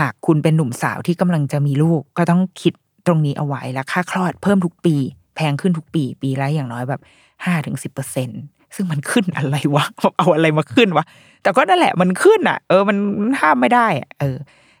[0.00, 2.72] หากคุณเป็นหนุ่มสาวที่กำลังจะมีลูก ก็ต้องคิด
[3.06, 4.96] ตรงนี้เอาไว้แล้วค่าคลอดเพิ่มทุกปี
[5.36, 7.00] แพงขึ้นทุกปี ปีละอย่างน้อยแบบ
[7.44, 8.28] ห้าถึงสิบเปอร์เซ็น
[8.74, 9.84] ซึ่งมันขึ้นอะไรวะ
[10.18, 11.04] เอาอะไรมาขึ้นวะ
[11.44, 12.96] แต่ก็นั่นแหละมันขึ้นอะ เออมัน
[13.40, 14.36] ห้ามไม่ได้อะเออ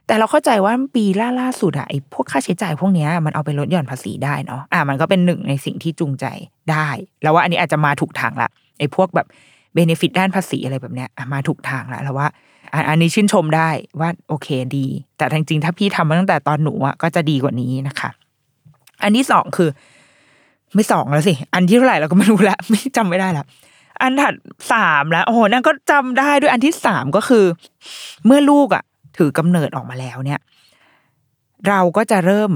[0.06, 6.24] แต่เราเข้าใจว่าปีล่าล่าสุดอะไอ้พวกค่าใช้จ่ายพวกนี้มันเอาไปลดหย่อนภาษีได้เนาะอะมันก็เป็นหนึ่งในสิ่งที่จูงใจ
[6.70, 6.88] ได้
[7.22, 8.48] แล้วว่าอันนี้อาจจะมาถูกทางละ
[8.78, 9.26] ไอ้พวกแบบ
[9.74, 12.28] เบเนฟิตด้านภาษีอะไรแบบเนี้ยมาถูกทางล้วแล้วว่า
[12.88, 13.68] อันนี้ชื่นชมได้
[14.00, 18.10] ว่าโอเคดี แต่จริงๆถ้าพี่ทำมาตั้งแต่ตอนหนูอะก็จะดีกว่านี้นะคะ
[19.02, 19.68] อันที่สองคือ
[20.74, 23.44] ไม่สองแล้วสิ อันที่เท่าไหร่เราก็ไม่รู้ละไม่จำไม่ได้ละ
[24.00, 24.34] อันถัด
[24.72, 27.44] สามแล้วโอ้โหนั่นก็จำได้ด้วยอันที่สามก็คือ
[28.26, 28.84] เมื่อลูกอะ
[29.16, 30.40] ถือกำเนิดออกมาแล้วเนี่ย
[31.68, 32.50] เราก็จะเริ่ม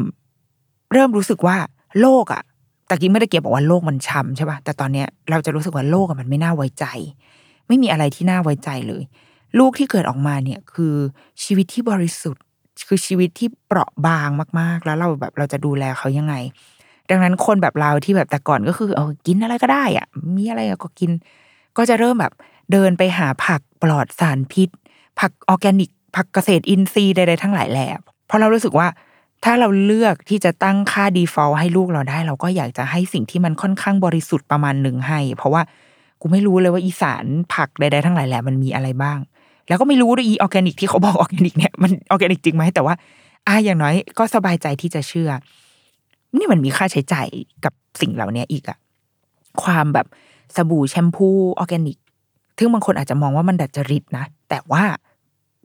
[0.92, 1.57] เริ่มรู้สึกว่า
[2.01, 2.42] โลกอะ
[2.88, 6.85] ตะกี้ไม่ได้เก็บบอกว่าโลกมันช้ำใช่ป่ะแต่ตอนเนี้ยเราจะรู้สึกว่าโลกมันไม่น่าไว้ใจ
[7.68, 9.03] ไม่มีอะไรที่น่าไว้ใจเลย
[9.59, 10.94] ลูกที่เกิดออกมาเนี่ย คือ
[11.44, 12.42] ชีวิตที่บริสุทธิ์
[12.88, 14.29] คือชีวิตที่เปราะบาง
[14.61, 16.35] มาก ๆ แล้วเราแบบเราจะดูแลเขายังไง
[17.11, 21.11] ดังนั้นคนแบบเราที่แบบแต่ก่อนก็คือเออกินอะไรก็ได้อะมีอะไรก็กิน
[21.77, 22.33] ก็จะเริ่มแบบ
[22.73, 24.68] เดินไปหาผักปลอดสารพิษ
[25.21, 27.87] ผักออร์แกนิก ผักเกษตรอินทรีย์ใดๆทั้งหลายแหล่
[28.27, 28.88] เพราะเรารู้สึกว่า
[29.44, 35.62] ถ้าเราเลือกที่จะตั้งค่า default ให้ลูกเราได้ เราก็อยากจะให้สิ่งที่มันค่อนข้างบริสุทธิ์ประมาณหนึ่งให้ เพราะว่า
[36.21, 37.24] กูไม่รู้เลยว่าอีสาร
[37.55, 39.18] ผักใดๆทั้งหลายแหล่มันมีอะไรบ้าง
[39.68, 42.94] แล้วก็ไม่รู้ด้วยอีออร์แกนิกที่เขาบอกออร์แกนิกเนี่ยมันออร์แกนิกจริงไหมแต่ว่า
[43.47, 45.31] อ่าอย่างน้อยก็สบายใจที่จะเชื่อ
[46.38, 47.29] นี่มันมีค่าใช้จ่าย
[47.64, 48.79] กับสิ่งเหล่านี้อีกอะ
[49.62, 50.07] ความแบบ
[50.57, 51.98] สบู่แชมพูออร์แกนิก
[52.59, 54.83] ซึ่งบางคนอาจจะมองว่ามันดัดจริตนะ แต่ว่า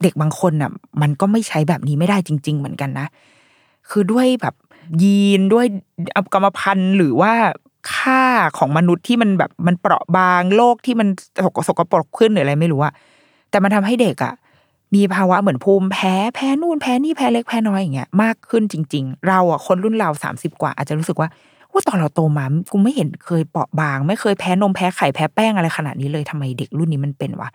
[0.02, 0.70] เด็กบางคนน่ะ
[1.02, 3.06] มันก็ไม่ใช้แบบนี้ไม่ได้จริง ๆ เหมือนกันนะ
[3.88, 4.54] คือด้วยแบบ
[5.02, 5.66] ยีนด้วย
[6.32, 7.32] กรรมพันธุ์หรือว่า
[7.94, 8.22] ค่า
[8.58, 11.08] ของมนุษย์ที่มันแบบมันเปราะบางโลกที่มัน
[11.44, 12.94] สกสกปรกขึ้นหรืออะไรไม่รู้อะ
[13.50, 14.34] แต่มันทำให้เด็กอะ
[14.94, 21.28] มีภาวะเหมือนภูมิแพ้แพ้นู่นแพ้นี่แพ้เล็กแพ้น้อยอย่างเงี้ยมากขึ้นจริง ๆ เราอะคนรุ่นเราสามสิบกว่า อาจจะรู้สึกว่า
[21.72, 27.48] ว่าตอนเราโตมากูไม่เห็นเคยเปราะบาง ไม่เคยแพ้นมแพ้ไข่แพ้แป้งอะไรขนาดนี้เลยทำไมเด็กรุ่นนี้มันเป็นวะ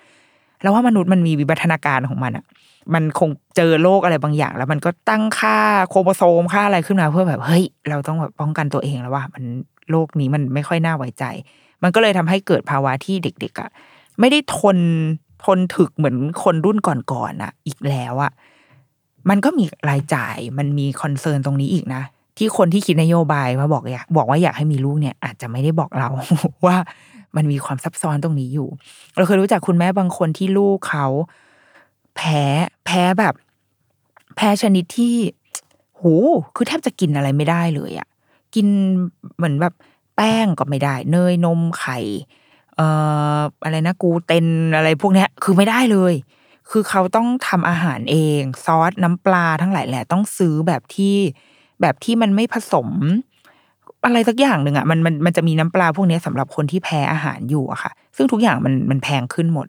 [0.62, 2.46] แล้วว่ามนุษย์มันมีวิวัฒนาการของมันอะ
[2.94, 5.58] มันคงเจอโรคอะไรบางอย่าง แล้วมันก็ตั้งค่า
[5.90, 9.44] โครโมโซมค่าอะไรขึ้นมาเพื่อแบบเฮ้ย เราต้องแบบป้องกันตัวเองแล้วว่ามัน
[9.92, 11.24] โรคนี้มันไม่ค่อยน่าไว้ใจ
[11.84, 13.70] มันก็เลยทำให้เกิดภาวะที่เด็กๆอะ
[14.20, 14.78] ไม่ได้ทน
[15.46, 18.32] ทนถึกเหมือนคนรุ่นก่อนๆอะอีกแล้วอะ
[19.30, 22.04] มันก็มีรายจ่ายมันมีคอนเซิร์นตรงนี้อีกนะ
[22.38, 26.10] ที่คนที่คิดนโยบายมาบอกอยากบอกว่าอยากให้มีลูกเนี่ย อาจจะไม่ได้บอกเรา
[26.66, 26.78] ว่า
[27.36, 28.68] มันมีความซับซ้อนตรงนี้อยู่
[29.16, 31.08] เราเคยรู้จักคุณแม่บางคนที่ลูกเขา
[32.16, 32.42] แพ้
[32.86, 33.34] แพ้แบบ
[34.36, 35.16] แพ้ชนิดที่
[35.96, 36.04] โห
[36.56, 38.08] คือแทบจะกินอะไรไม่ได้เลยอะ
[38.56, 38.68] กิน
[39.38, 39.74] เหมือนแบบ
[40.16, 41.98] แป้งก็ไม่ได้ เนยนมไข่
[42.80, 42.90] เอ่
[43.38, 46.14] ออะไรนะกูเตนอะไรพวกเนี้ยคือไม่ได้เลย
[46.70, 51.16] คือเขาต้องทำอาหารเอง ซอสน้ำปลาทั้งหลายแหละต้องซื้อแบบที่
[51.82, 52.90] แบบที่มันไม่ผสม
[54.06, 59.68] อะไรสักอย่างหนึ่งอะมันมันมันจะมีน้ำปลาพวกนี้สำหรับคนที่แพ้อาหารอยู่อะค่ะ ซึ่งทุกอย่างมันมันแพงขึ้นหมด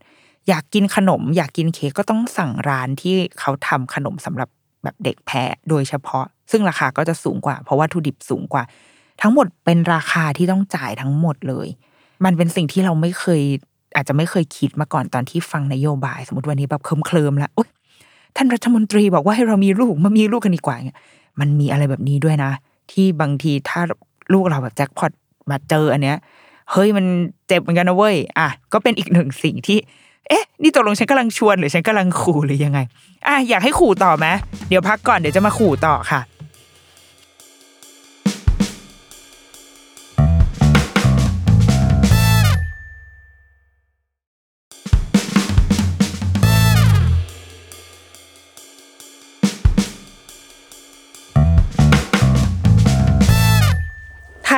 [0.49, 4.49] อยากกินขนม อยากกินเค้กก็ต้องสั่งร้านที่เขาทำขนมสำหรับ
[4.83, 8.65] แบบเด็กแพ้โดยเฉพาะ ซึ่งราคาก็จะสูงกว่า เพราะว่าทุดิบสูงกว่า
[9.23, 11.69] ทั้งหมดเป็นราคาที่ต้องจ่ายทั้งหมดเลย
[12.25, 13.43] มันเป็นสิ่งที่เราไม่เคย
[13.97, 17.53] อาจจะไม่เคยคิดมาก่อนตอนที่ฟังนโยบาย สมมติวันนี้แบบเคลิมเคลิมแล้ว
[18.37, 20.97] ท่านรัฐมนตรีบอกว่าให้เรามีลูกมามีลูกกันดีกว่าเนี่ย
[21.41, 22.53] มันมีอะไรแบบนี้ด้วยนะ
[22.91, 23.81] ที่บางทีถ้า
[24.33, 25.13] ลูกเราแบบแจ็คพอต
[25.51, 26.17] มาเจออันเนี้ย
[26.73, 27.05] เฮ้ยมัน
[27.49, 29.79] เจ็บเหมือนกันนะเว้ยอะก็เป็นอีกหนึ่งสิ่งที่
[30.29, 32.79] เอ๊ะ นี่ตกลงฉันกำลังชวนหรือฉันกำลังขู่หรือยังไง
[33.27, 34.27] อะอยากให้ขู่ต่อไหม
[34.69, 36.21] เดี๋ยวพักก่อนเดี๋ยวจะมาขู่ต่อค่ะ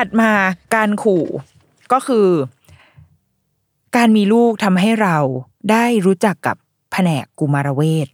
[0.03, 0.33] ถัดมา
[0.75, 1.25] การขู่
[1.93, 2.27] ก็คือ
[3.97, 5.17] การมีลูกทำให้เรา
[5.71, 6.55] ได้รู้จักกับ
[6.91, 8.07] แผนกกุมารเวช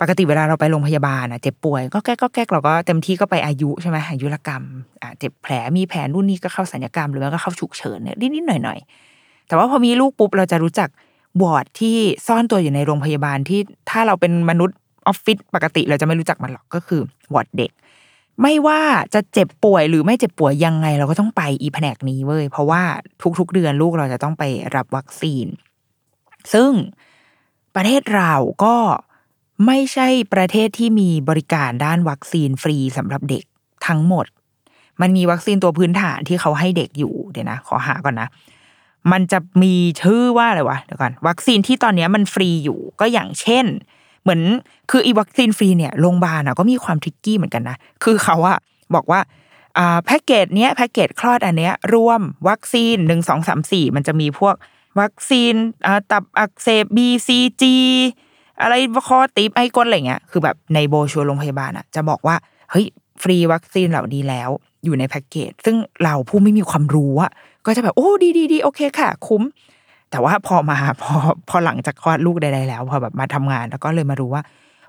[0.00, 4.62] ปกติเวลาเราไปโรงพยาบาลอะเจ็บป่วยก็แก้ก็แก้เราก็เต็มที่ก็ไปอายุใช่ไหมอายุรกรรม
[5.02, 10.88] อะเจ็บแผลมีแผลนู่นนี่ก็เข้าสัญญกรรมหรือว่าก็เข้าฉุกเฉินเนี่ยนิดๆหน่อยๆแต่ว่าพอมีลูกปุ๊บเราจะรู้จัก
[11.42, 17.00] วอร์ดที่ซ่อนตัวอยู่ในโรงพยาบาลที่ถ้าเราเป็นมนุษย์ออฟฟิศปกติเราจะไม่รู้จักมันหรอกก็คือ
[17.34, 17.70] วอร์ดเด็ก
[18.42, 18.80] ไม่ว่า
[19.14, 22.82] จะเจ็บป่วยหรือไม่เจ็บป่วยยังไง เราก็ต้องไปอีแผนกนี้เว้ยเพราะว่า
[23.38, 24.44] ทุก ๆ เดือนลูกเราจะต้องไป
[24.74, 25.46] รับวัคซีน
[26.52, 26.70] ซึ่ง
[27.74, 28.76] ประเทศเราก็
[29.66, 33.44] ไม่ใช่ประเทศที่มีบริการด้านวัคซีนฟรีสำหรับเด็ก
[33.86, 34.26] ทั้งหมด
[35.00, 38.28] มันมีวัคซีนตัวพื้นฐานที่เขาให้เด็กอยู่เดี๋ยวนะ ขอหาก่อนนะ
[39.12, 43.66] มันจะมีชื่อว่าอะไรวะเดี๋ยวก่อนวัคซีนที่ตอนนี้มันฟรีอยู่ก็อย่างเช่น
[44.26, 44.42] เหมือน
[44.90, 48.58] คืออีวัคซีนฟรีเนี่ยโรงพยาบาลก็มีความทริกกี้เหมือนกันนะคือเขาอะ
[48.94, 49.20] บอกว่า
[49.78, 54.54] อ่าแพ็กเกจเนี้ยแพ็กเกจคลอดอันเนี้ยรวมวัคซีนหนึ่งสองสามสี่มันจะมีพวก
[55.00, 55.54] วัคซีน
[55.86, 57.64] อ่าตับอักเสบ BCG
[58.60, 58.74] อะไร
[59.06, 62.36] คอติบไอกลอะไรเงี้ยคือแบบในโบชัวโรงพยาบาลอะจะบอกว่า
[62.70, 62.86] เฮ้ย
[63.22, 64.50] ฟรีวัคซีนเหล่านี้แล้ว
[64.84, 67.30] อยู่ในแพ็กเกจซึ่งเราผู้ไม่มีความรู้อะ
[67.66, 69.42] ก็จะแบบโอ้ดีดีดีโอเคค่ะ คุ้ม
[70.10, 71.14] แต่ว่าพอมาพอ
[71.48, 74.42] พอหลังจากคลอดลูกใดๆแล้ว พอแบบมาทำงานแล้วก็เลยมารู้ว่า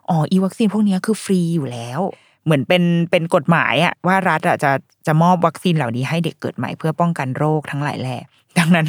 [0.09, 1.99] อ๋ออีวัคซีนพวกนี้คือฟรีอยู่แล้ว
[2.45, 4.71] เหมือนเป็นเป็นกฎหมายอะว่ารัฐอะจะ
[5.07, 8.17] จะมอบวัคซีนเหล่านี้ให้เด็กเกิดใหม่เพื่อป้องกันโรคทั้งหลายแหล่
[8.57, 8.87] ดังนั้น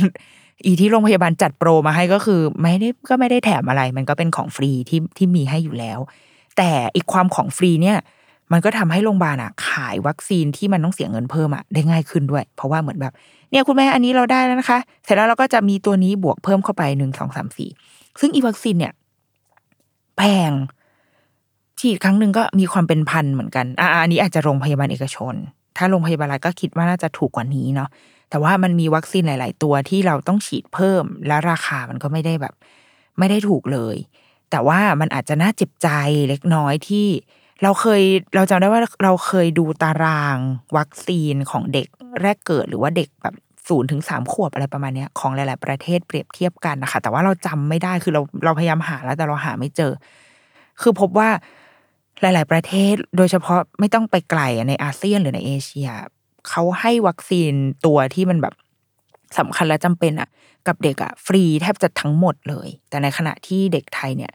[0.65, 5.99] อีที่โรงพยาบาลจัดโปรมาให้ก็คือไม่ได้ก็ไม่ได้แถมอะไร มันก็เป็นของฟรีที่ที่มีให้อยู่แล้ว
[6.57, 7.99] แต่อีกความของฟรีเนี่ย
[8.53, 13.15] มันก็ทำให้โรงพยาบาลอะขายวัคซีนที่มันต้องเสียเงินเพิ่มอะได้ง่ายขึ้นด้วย เพราะว่าเหมือนแบบ
[13.51, 17.71] เนี่ยคุณแม่อันนี้เราได้แล้วนะคะ เสร็จแล้วเราก็จะมีตัวนี้บวกเพิ่มเข้าไปหนึ่งสองสามสี่
[18.21, 18.93] ซึ่งอีวัคซีนเนี่ย
[20.17, 20.53] แพง
[21.81, 25.35] ฉีดครั้งหนึ่งก็มีความเป็นพันเหมือนกันอ่าอันนี้อาจจะโรงพยาบาลเอกชน
[25.77, 27.89] ถ้าโรงพยาบาลก็คิดว่าน่าจะถูกกว่านี้เนาะ
[28.31, 32.55] แต่ว่ามันมีวัคซีนหลาย ๆ ตัวที่เราต้องฉีดเพิ่ม และราคามันก็ไม่ได้แบบ
[33.19, 33.97] ไม่ได้ถูกเลย
[34.51, 35.89] แต่ว่ามันอาจจะน่าเจ็บใจ
[36.29, 37.07] เล็กน้อยที่
[37.63, 38.03] เราเคย
[38.35, 40.39] เราจำได้ว่าเราเคยดูตาราง
[40.77, 41.87] วัคซีนของเด็ก
[42.23, 43.35] แรกเกิดหรือว่าเด็กแบบ
[43.69, 49.93] ศูนย์ถึงสามขวบอะไรประมาณนี้ของหลาย ๆ ประเทศเปรียบเทียบกันนะคะแต่ว่าเราจำไม่ได้คือเราเราพยายามหาแล้วแต่เราหาไม่เจอ
[50.81, 51.29] คือพบว่า
[52.21, 55.89] หลาย ๆ ประเทศโดยเฉพาะไม่ต้องไปไกลในอาเซียนหรือในเอเชีย
[56.49, 57.53] เขาให้วัคซีน
[57.87, 58.55] ตัวที่มันแบบ
[59.39, 60.29] สำคัญและจำเป็นอะ
[60.67, 64.33] กับเด็กอะฟรีแทบจะทั้งหมดเลย แต่ในขณะที่เด็กไทยเนี่ย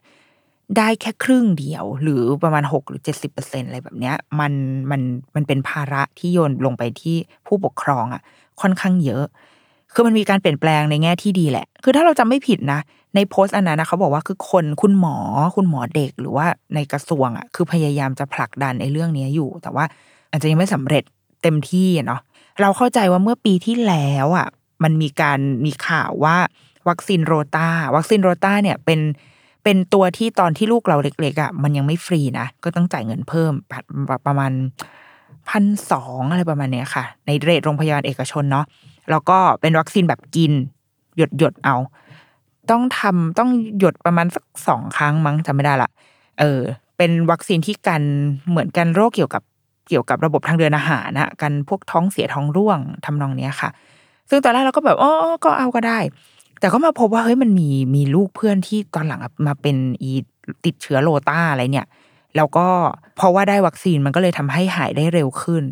[0.78, 4.54] ได้แค่ครึ่งเดียว หรือประมาณหกหรือเจ็ดสิบเปอร์เซ็นอะไรแบบเนี้ยมัน
[4.92, 5.02] มัน
[5.36, 7.16] มันเป็นภาระที่โยนลงไปที่
[7.48, 8.22] ผู้ปกครองอะ
[8.62, 9.26] ค่อนข้างเยอะ
[9.94, 12.80] คือมันมีการเปลี่ยนแปลงในแง่ที่ดีแหละ คือถ้าเราจำไม่ผิดนะ
[13.16, 15.18] ในโพสต์อันนั้นนะเขาบอกว่าคือคนคุณหมอ
[15.56, 16.46] คุณหมอเด็กหรือว่า
[16.76, 19.86] ในกระทรวงอะคือพยายามจะผลักดันในเรื่องนี้อยู่ แต่ว่า
[20.32, 21.04] อาจจะยังไม่สำเร็จ
[21.44, 22.22] เต็มที่เนาะ
[22.62, 24.48] เราเข้าใจว่าเมื่อปีที่แล้วอะ
[24.84, 26.38] มันมีการมีข่าวว่า
[26.90, 29.00] วัคซีนโรตาวัคซีนโรตาเนี่ยเป็น
[29.64, 33.52] เป็นตัวที่ตอนที่ลูกเราเล็กๆอะมันยังไม่ฟรีนะ ก็ต้องจ่ายเงินเพิ่ม
[34.28, 34.52] ประมาณ
[35.50, 38.66] พันสองอะไรประมาณเนี้ยค่ะ ในเรทโรงพยาบาลเอกชนเนาะ
[39.10, 40.52] แล้วก็เป็นวัคซีนแบบกิน
[41.18, 41.76] หยดหยดเอา
[42.72, 43.50] ต้องทำต้อง
[43.80, 45.90] หยดประมาณสักสองครั้งมั้งจำไม่ได้ละ
[46.40, 46.62] เออ
[46.98, 48.02] เป็นวัคซีนที่กัน
[48.50, 49.44] เหมือนกันโรคเกี่ยวกับ
[49.90, 53.70] เกี่ยวกับระบบทางเดินอาหารนะกันพวกท้องเสียท้องร่วงทำนองเนี้ยค่ะ
[54.30, 55.12] ซึ่งตอนแรกเราก็แบบอ๋อ
[55.44, 56.00] ก็เอาก็ได้
[56.60, 60.12] แต่ก็มาพบว่าเฮ้ยมันมีมีลูกเพื่อนที่ตอนหลังมาเป็นอี
[60.66, 61.88] ติดเชื้อโรต้าอะไรเนี่ย
[62.36, 62.68] แล้วก็
[63.16, 65.64] เพราะว่าได้วัคซีนมันก็เลยทำให้หายได้เร็วขึ้น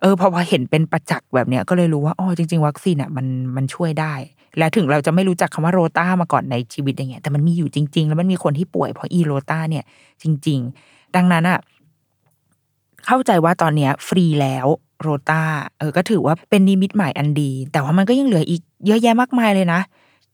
[0.00, 4.14] เออพอพอเห็นเป็นประจักษ์แบบเนี้ยก็เลยรู้ว่าอ๋อจริง ๆ วัคซีนอะมันมันช่วยได้
[4.58, 9.84] และถึงเราจะไม่รู้จักคำว่าโรต้ามาก่อนในชีวิตอย่างเงี้ยแต่มันมีอยู่จริง ๆ แล้วมันมีคนที่ป่วยเพราะอีโรต้าเนี่ย
[10.22, 10.58] จริง
[10.88, 11.58] ๆ ดังนั้นอะ
[13.06, 14.66] เข้าใจว่าตอนเนี้ยฟรีแล้ว
[15.00, 15.42] โรต้า
[15.78, 19.80] เออก็ถือว่าเป็นนิมิตหมายอันดี แต่ว่ามันก็ยังเหลืออีกเยอะแยะมากมายเลยนะ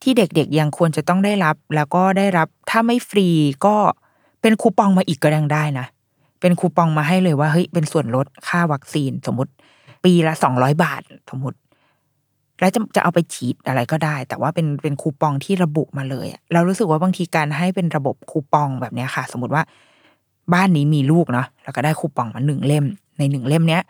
[0.03, 3.29] ที่เด็กๆยังควรจะต้องได้รับ แล้วก็ได้รับถ้าไม่ฟรี
[3.67, 3.77] ก็
[4.43, 5.87] เป็นคูปองมาอีกก็ยังได้นะ
[6.41, 9.53] เป็นคูปองมาให้เลยว่าเฮ้ยเป็นส่วนลดค่าวัคซีนสมมติ
[10.05, 11.59] ปีละสองร้อยบาทสมมติ
[12.61, 19.63] แล้วจะจะเอาไปฉีดอะไรก็ได้ แต่ว่าเป็นเป็นคูปองที่ระบุมาเลยเรารู้สึกว่าบางทีการให้เป็นระบบคูปองแบบนี้ค่ะ สมมติว่า
[20.55, 22.85] บ้านนี้มีลูกเนาะแล้วก็ได้คูปองมาหนึ่งเล่ม
[23.19, 23.83] ในหนึ่งเล่มเนี้ย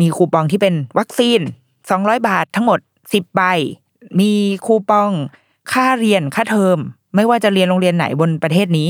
[0.00, 1.40] มีคูปองที่เป็นวัคซีน
[1.90, 2.78] สองร้อยบาททั้งหมด
[3.12, 3.42] สิบใบ
[4.20, 4.32] มี
[4.66, 5.12] คูปอง
[5.72, 6.78] ค่าเรียนค่าเทอม
[7.14, 8.88] ไม่ว่าจะเรียนโรงเรียนไหนบนประเทศนี้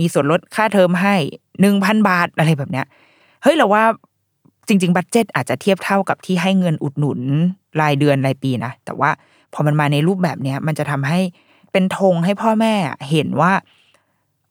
[0.00, 1.14] มีส่วนลดค่าเทอมให้
[1.60, 2.86] หนึ่งพันบาทอะไรแบบเนี้ย
[3.42, 3.84] เฮ้ยเราว่า
[4.68, 7.20] จริง ๆ budget อาจจะเทียบเท่ากับที่ให้เงินอุดหนุน
[7.80, 9.10] รายเดือนรายปีนะ แต่ว่า
[9.54, 11.20] พอมันมาในรูปแบบเนี้ยมันจะทำให้
[11.72, 12.74] เป็นธงให้พ่อแม่
[13.10, 13.52] เห็นว่า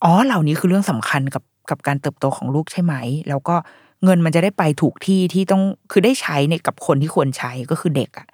[0.04, 2.94] อ๋อเหล่านี้คือเรื่องสำคัญกับกับการเติบโตของลูกใช่ไหม
[3.30, 3.56] แล้วก็
[4.04, 8.28] เงินมันจะได้ไปถูกที่ที่ต้องคือได้ใช้ในกับคนที่ควรใช้ก็คือเด็กอะ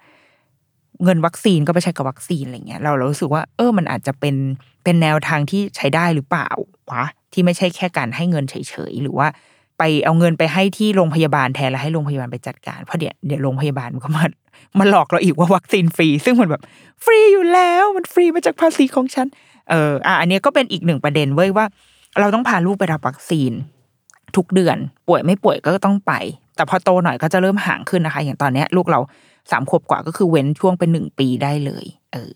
[1.04, 4.36] เงินวัคซีนก็ไปใช้กับวัคซีนอะไรเงี้ยเราเรารู้สึกว่าเออมันอาจจะเป็น
[4.84, 6.50] เป็นแนวทางที่ใช้ได้หรือเปล่า
[6.92, 8.54] วะที่ไม่ใช่แค่การให้เงินเฉ
[8.90, 9.28] ยๆหรือว่า
[9.78, 14.24] ไปเอาเงินไปให้ที่โรงพยาบาลแทนแล้วให้โรงพยาบาลไปจัดการเพราะเดี๋ยวเดี๋ยวโรงพยาบาลมันก็มา
[14.78, 16.62] มาหลอกเราอีกว่าวัคซีนฟรี ซึ่งมันแบบ
[17.04, 19.26] ฟรีอยู่แล้วมันฟรีมาจากภาษีของฉัน
[19.70, 21.66] เอออะอันนี้ก็เป็นอีกหนึ่งประเด็นเว้ยว่า
[22.20, 23.52] เราต้องพาลูกไปรับวัคซีน
[24.36, 24.76] ทุกเดือน
[25.08, 26.12] ป่วยไม่ป่วยก็ต้องไป
[26.56, 29.00] แต่พอโตหน่อยก็จะเริ่มห่างขึ้นนะคะ อย่างตอนเนี้ย ลูกเรา
[29.50, 32.30] สามขวบกว่าก็คือเว้นช่วงเป็นหนึ่งปีได้เลย เออ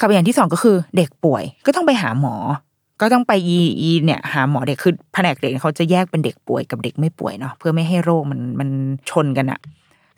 [0.00, 2.36] กับอย่างที่สองก็คือเด็กป่วยก็ต้องไปหาหมอ
[3.00, 8.68] ก็ต้องไปอีอีเนี่ย หาหมอเด็กคือแผนกเด็กเขาจะแยกเป็นเด็กป่วยกับเด็กไม่ป่วยเนาะเพื่อไม่ให้โรคมันมัน
[9.10, 9.60] ชนกันอะ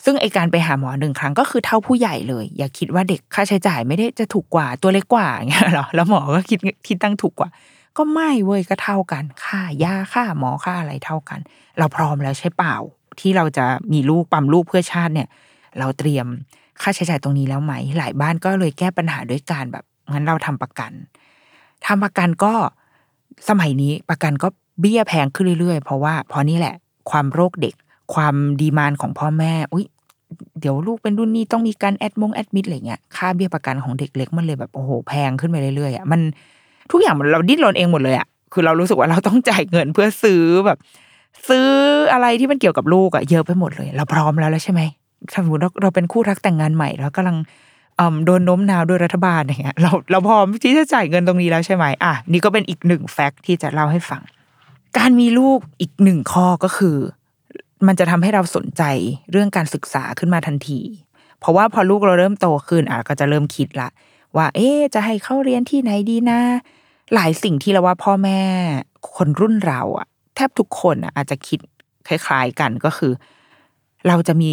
[0.05, 7.51] ซึ่งไอการไปหาหมอหนึ่งครั้งก็คือเท่าผู้ใหญ่เลย อย่าคิดว่าเด็กค่าใช้จ่ายไม่ได้จะถูกกว่าตัวเล็กกว่าอย่างเงี้ยหรอแล้วหมอก็คิดคิดตั้งถูกกว่า
[7.97, 11.40] ก็ไม่เว้ยก็เท่ากันค่ายาค่าหมอค่าอะไรเท่ากัน
[11.79, 12.75] เราพร้อมแล้วใช่เปล่า
[13.20, 15.29] ที่เราจะมีลูกปั๊มลูกเพื่อชาติเนี่ย
[15.78, 16.26] เราเตรียม
[16.82, 20.92] ค่าใช้จ่ายตรงนี้แล้วไหม หลายบ้านก็เลยแก้ปัญหาด้วยการแบบงั้นเราทำประกัน
[21.87, 22.52] ทำประกันก็
[23.48, 24.48] สมัยนี้ประกันก็
[24.80, 26.74] เบี้ยแพงขึ้นเรื่อยๆ เพราะว่าพอนี่แหละ
[27.10, 27.74] ความโรคเด็ก
[28.14, 29.87] ความดีมานของพ่อแม่อุ้ย
[30.60, 36.20] เดี๋ยวลูกเป็นรุ่นนี้ต้องมีการแอดมงแอดมิดอะไรเงี้ยค่าเบี้ยประกันของเด็กเล็กมันเลยแบบโอ้โหแพงขึ้นไปเรื่อยๆอะมัน
[36.90, 40.78] ทุกอย่างเราดิ้นรนเองหมดเลยอะคือเรารู้สึกว่าเราต้องจ่ายเงินเพื่อซื้อแบบ
[41.48, 41.68] ซื้อ
[42.12, 44.82] อะไรที่มันเกี่ยวกับลูกอะเยอะไปหมดเลย เราพร้อมแล้วแล้วใช่ไหม
[45.34, 47.37] สมมติเราเราเป็นคู่รักแต่งงานใหม่ แล้วกำลัง
[48.24, 54.22] โดนโน้มน้าวโดยรัฐบาลอย่างเงี้ยเราเราพร้อมที่จะจ่ายเงินตรงนี้แล้วใช่ไหมอะนี่ก็เป็นอีกหนึ่งแฟกต์ที่จะเล่าให้ฟัง
[54.98, 56.96] การมีลูกอีกหนึ่งข้อก็คือ
[57.87, 58.82] มันจะทำให้เราสนใจ
[59.30, 60.80] เรื่องการศึกษาขึ้นมาทันที
[61.40, 63.88] เพราะว่าพอลูกเราเริ่มโตขึ้นอะก็จะเริ่มคิดละ
[64.37, 66.40] ว่า เอ๊จะให้เข้าเรียนที่ไหนดีนะ
[67.14, 68.40] หลายสิ่งที่เราว่าพ่อแม่
[69.16, 71.60] คนรุ่นเราอะแทบทุกคนอะอาจจะคิด
[72.08, 73.12] คล้าย ๆกันก็คือ
[74.09, 74.53] เราจะมี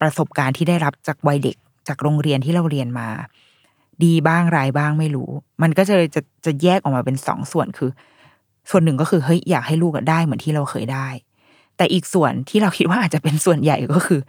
[0.00, 1.56] ประสบการณ์ที่ได้รับจากวัยเด็ก
[1.88, 3.08] จากโรงเรียนที่เราเรียนมา
[4.04, 5.30] ดีบ้างร้ายบ้างไม่รู้
[5.62, 7.90] มันก็จะจะจะแยกออกมาเป็นสองส่วนคือ
[8.70, 11.08] ส่วนหนึ่งก็คือเฮ้ยอยากให้ลูกได้เหมือนที่เราเคยได้
[11.76, 14.20] แต่อีกส่วนที่เราคิดว่าอาจจะเป็นส่วนใหญ่ก็คือ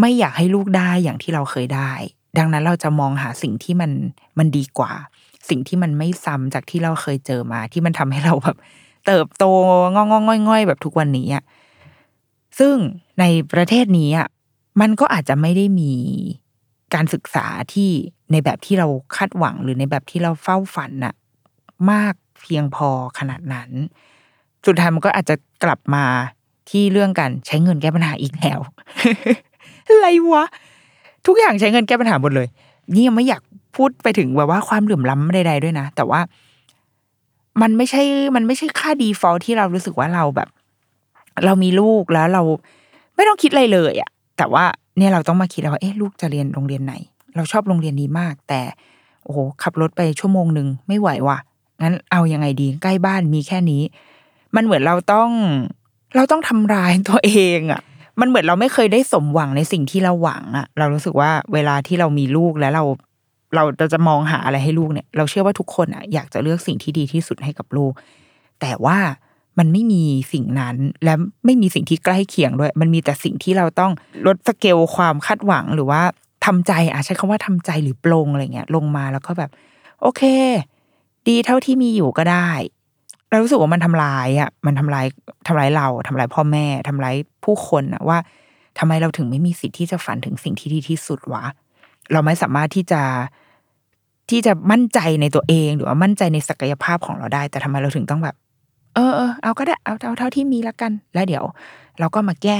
[0.00, 1.92] ไม่อยากให้ลูกได้อย่างที่เราเคยได้
[2.38, 3.90] ดังนั้นเราจะมองหาสิ่งที่มัน
[4.38, 4.92] มันดีกว่า
[5.48, 8.56] สิ่งที่มันไม่ซ้ำจากที่เราเคยเจอมา ที่มันทำให้เราแบบ
[9.06, 9.44] เติบโต
[9.94, 11.44] งองงง่อยๆ แบบทุกวันนี้อะ
[12.58, 12.76] ซึ่ง
[13.20, 14.28] ในประเทศนี้อะ
[14.80, 15.92] มันก็อาจจะไม่ได้มี
[16.94, 17.90] การศึกษาที่
[18.32, 21.14] ในแบบที่เราคาดหวังหรือในแบบที่เราเฝ้าฝันน่ะ
[21.90, 22.88] มากเพียงพอ
[23.18, 23.70] ขนาดนั้น
[24.66, 26.04] สุดท้ายมันก็อาจจะกลับมา
[26.70, 28.58] ที่เรื่องการใช้เงินแก้ปัญหาอีกแล้ว
[29.88, 30.44] อะไรวะ
[31.26, 32.48] ทุกอย่างใช้เงินแก้ปัญหาหมดเลย
[32.92, 33.42] นี่ยังไม่อยาก
[33.76, 36.20] พูดไปถึงแบบว่าความเหลื่อมล้ำใดๆด้วยนะ แต่ว่า
[37.62, 38.02] มันไม่ใช่
[38.34, 40.48] มันไม่ใช่ค่าดีฟอลที่เรารู้สึกว่าเราแบบ
[41.44, 42.42] เรามีลูกแล้วเรา
[43.14, 44.64] ไม่ต้องคิดอะไรเลยอะแต่ว่า
[44.98, 46.94] เนี่ยเราต้องมาคิดแล้วว่าเอ๊ะลูกจะเรียนโรงเรียนไหน
[47.36, 48.60] เราชอบโรงเรียนนี้มาก แต่
[49.24, 51.38] โอ้โหขับรถไปชั่วโมงหนึ่งไม่ไหวว่ะ
[51.82, 53.82] งั้นเอายังไงดีใกล้บ้านมีแค่นี้
[54.56, 55.30] มันเหมือนเราต้อง
[56.16, 57.80] เราต้องทำร้ายตัวเองอะ
[58.20, 62.84] มันเหมือนเราไม่เคยได้สมหวังในสิ่งที่เราหวังอะเรารู้สึกว่าเวลาที่เรามีลูกแล้วเรา
[63.54, 67.92] เราจะมองหาอะไรให้ลูกเนี่ย เราเชื่อว่าทุกคนอะอยากจะเลือกสิ่งที่ดีที่สุดให้กับลูก
[68.60, 68.98] แต่ว่า
[69.58, 71.14] มันไม่มีสิ่งนั้น และ
[71.44, 73.92] ไม่มีสิ่งที่ใกล้เคียงด้วย มันมีแต่สิ่งที่เราต้อง
[74.26, 76.02] ลดสเกลความคาดหวังหรือว่า
[76.46, 79.50] ทำใจอะใช้คำว่าทำใจหรือปลงอะไรเงี้ย ลงมาแล้วก็แบบ
[80.00, 80.22] โอเค
[81.28, 82.48] ดีเท่าที่มีอยู่ก็ได้
[83.30, 85.06] เรารู้สึกว่ามันทำลายอะมันทำลาย
[85.46, 87.14] ทำลายเราทำลายพ่อแม่ทำลาย
[87.44, 88.18] ผู้คนอะว่า
[88.78, 91.44] ทำไมเราถึงไม่มีสิทธิ์ที่จะฝันถึงสิ่งที่ดีที่สุดวะ
[92.12, 93.02] เราไม่สามารถที่จะ
[94.30, 98.36] ที่จะมั่นใจในตัวเองหรือว่ามั่นใจในศักยภาพของเราได้ แต่ทำไมเราถึงต้องแบบ
[98.94, 101.44] เออเออเอาก็ได้เอาเอาเท่าที่มีละกัน แล้วเดี๋ยว
[102.00, 102.58] เราก็มาแก้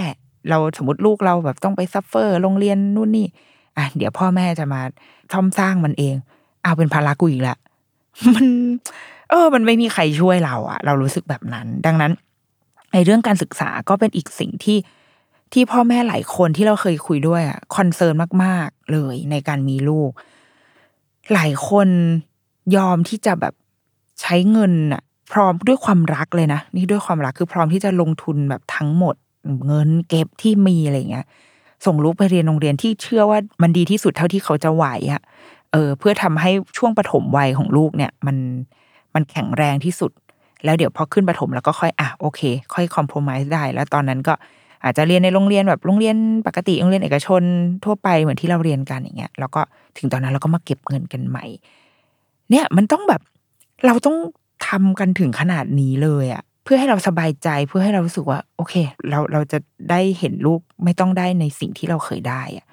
[0.49, 3.27] เราสมมติลูกเราแบบต้องไปซัฟเฟอร์โรงเรียนนู่นนี่
[3.77, 4.81] อะเดี๋ยวพ่อแม่จะมา
[5.33, 6.15] ซ่อมสร้างมันเอง
[6.63, 7.57] เอาเป็นภาระกูอีกละ
[8.35, 8.47] มัน
[9.31, 12.13] เออ มันไม่มีใครช่วยเราอะเรารู้สึกแบบนั้น ดังนั้น
[12.93, 14.79] ในเรื่องการศึกษาก็เป็นอีกสิ่งที่
[15.53, 20.11] ที่พ่อแม่หลายคนที่เราเคยคุยด้วยอะคอนเซิร์นมาก ๆ เลยในการมีลูก
[21.33, 21.89] หลายคน
[22.77, 23.55] ยอมที่จะแบบ
[24.21, 25.03] ใช้เงินอะ
[25.35, 29.15] พร้อมด้วยความรักเลยนะนี่ด้วยความรักคือพร้อมที่จะลงทุนแบบทั้งหมด
[29.67, 31.27] เงินเก็บที่มีอะไรเงี้ย
[31.87, 35.23] ส่งลูกไปเรียนโรงเรียนที่เชื่อว่ามันดีที่สุดเท่าที่เขาจะไหวอะ
[35.73, 38.37] เออเพื่อทำให้ช่วงปฐมวัยของลูกเนี่ย มัน
[39.15, 40.13] มันแข็งแรงที่สุด
[40.65, 42.41] แล้วเดี๋ยวพอขึ้นปฐมแล้วก็ค่อยอะโอเค
[42.75, 44.35] ค่อยคอมโพมไ์ได้ แล้วตอนนั้นก็
[44.85, 46.17] อาจจะเรียนในโรงเรียนแบบโรงเรียน
[46.47, 47.43] ปกติโรงเรียนเอกชน
[47.85, 49.61] ทั่วไปเหมือนที่เราเรียนกันอย่างเงี้ยแล้วก็
[49.99, 51.45] ถึงตอนนั้นเราก็มาเก็บเงินกันใหม่
[52.51, 53.21] เนี่ยมันต้องแบบ
[53.87, 54.17] เราต้อง
[54.67, 58.75] ทำกันถึงขนาดนี้เลยอะเพื่อให้เราสบายใจเพื่อให้เรารู้สึกว่า โอเค
[59.11, 59.59] เราเราจะ
[59.91, 62.67] ได้เห็นลูกไม่ต้องได้ในสิ่งที่เราเคยได้อะ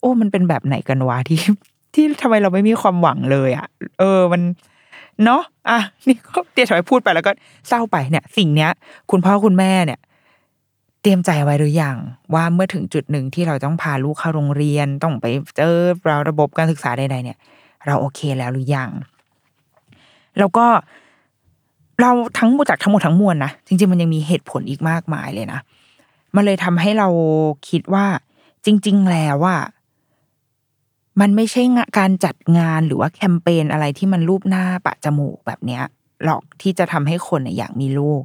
[0.00, 1.40] โอ้ มันเป็นแบบไหนกันวะที่
[1.94, 3.66] ที่ทำไมเราไม่มีความหวังเลยอะ
[3.98, 4.42] เออมัน
[5.24, 7.32] เนาะอะนี่ก็เดี๋ยวถอยพูดไปแล้วก็
[7.68, 8.70] เศร้าไปเนี่ย สิ่งเนี้ย
[9.10, 10.00] คุณพ่อคุณแม่เนี่ย
[11.02, 11.96] เตรียมใจไว้หรือยัง
[12.34, 17.38] ว่าเมื่อถึงจุดหนึ่งที่เราต้องพาลูกเข้าโรงเรียนต้องไปเจอเราระบบการศึกษาใดๆเนี่ย
[17.86, 18.90] เราโอเคแล้วหรือยัง
[20.38, 20.66] แล้วก็
[22.00, 25.60] เราทั้งหมดจากทั้งหมดทั้งมวลนะจริง ๆ มันยังมีเหตุผลอีกมากมายเลยนะ
[26.34, 27.08] มันเลยทำให้เรา
[27.68, 28.06] คิดว่า
[28.64, 29.56] จริง ๆ แล้วว่า
[31.20, 31.62] มันไม่ใช่
[31.98, 35.82] การจัดงานหรือว่าแคมเปญอะไรที่มันรูปหน้าปะจมูกแบบเนี้ย
[36.24, 38.22] หรอกที่จะทำให้คนอยากมีลูก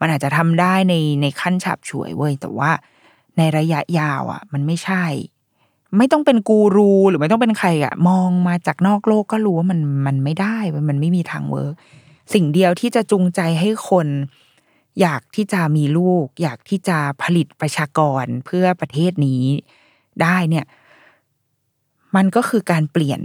[0.00, 2.70] มันอาจจะทำได้ในในขั้นฉับฉวยเว้ยแต่ว่า
[3.38, 5.04] ในระยะยาวอะ มันไม่ใช่
[5.98, 10.56] ไม่ต้องเป็นกูรูหรือไม่ต้องเป็นใครอะ มองมาจากนอกโลกก็รู้ว่ามันมันไม่ได้
[10.90, 11.74] มันไม่มีทางเวิร์ก
[12.34, 14.08] สิ่งเดียวที่จะจูงใจให้คน
[15.00, 19.44] อยากที่จะมีลูก อยากที่จะผลิตประชากรเพื่อประเทศนี้
[20.22, 20.66] ได้เนี่ย
[22.16, 23.20] มันก็คือการเปลี่ยน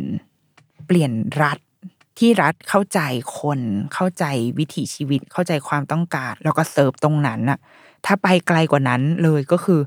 [0.87, 1.11] เปลี่ยน
[1.43, 1.59] รัฐ
[2.19, 2.99] ที่รัฐเข้าใจ
[3.39, 3.59] คน
[3.93, 4.25] เข้าใจ
[4.59, 7.59] วิถีชีวิตเข้าใจความต้องการ แล้วก็เสิร์ฟตรงนั้นน่ะ
[8.05, 9.79] ถ้าไปไกลกว่านั้นเลยก็คือ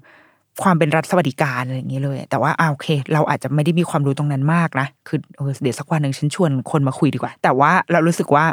[0.62, 8.44] ความเป็นรัฐสวัสดิการอะไรอย่างเงี้ยเลย แต่ว่าอาโอเค เราอาจจะไม่ได้มีความรู้ตรงนั้นมากนะคือเออเดี๋ยวสักวันหนึ่งฉันชวนคนมาคุยดีกว่า แต่ว่าเรารู้สึกว่า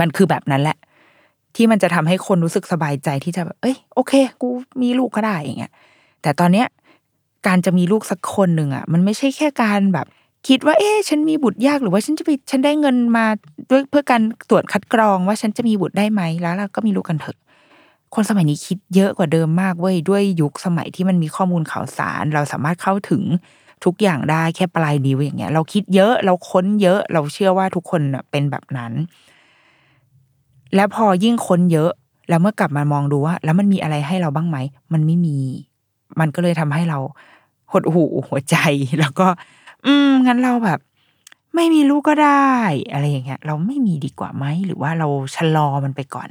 [0.00, 0.76] มันคือแบบนั้นแหละ
[1.56, 4.48] ที่มันจะทำให้คนรู้สึกสบายใจที่จะแบบเอ้ยโอเค กู
[4.82, 5.72] มีลูกก็ได้อย่างเงี้ย
[6.22, 6.66] แต่ตอนเนี้ย
[7.46, 10.06] การจะมีลูกสักคนหนึ่งอะ มันไม่ใช่แค่การแบบ
[10.48, 13.26] คิดว่า เอ๊ะฉันมีบุตรยากหรือว่าฉันจะไปฉันได้เงินมา
[13.70, 17.38] ด้วยเพื่อการตรวจคัดกรองว่าฉันจะมีบุตรได้ไหมแล้วเราก็มีลูกกันเถอะ
[18.14, 23.22] คนสมัยนี้คิดเยอะกว่าเดิมมากเว้ยด้วยยุคสมัยที่มันมีข้อมูลข่าวสาร เราสามารถเข้าถึง
[23.84, 28.92] ทุกอย่างได้แค่ปลายนิ้วอย่างเงี้ย เราคิดเยอะเราค้นเยอะเราเชื่อว่าทุกคนเป็นแบบนั้น
[30.74, 31.90] แล้วพอยิ่งค้นเยอะ
[32.28, 34.58] แล้วเมื่อกลับมามองดูว่า แล้วมันมีอะไรให้เราบ้างไหม
[34.92, 35.36] มันไม่มี
[36.20, 36.98] มันก็เลยทำให้เรา
[37.72, 38.56] หดหูหัวใจ
[39.00, 39.26] แล้วก็
[39.84, 40.78] อืมงั้นเราแบบ
[41.54, 42.54] ไม่มีลูกก็ได้
[42.92, 46.28] อะไรอย่างเงี้ย เราไม่มีดีกว่าไหม หรือว่าเราชะลอมันไปก่อน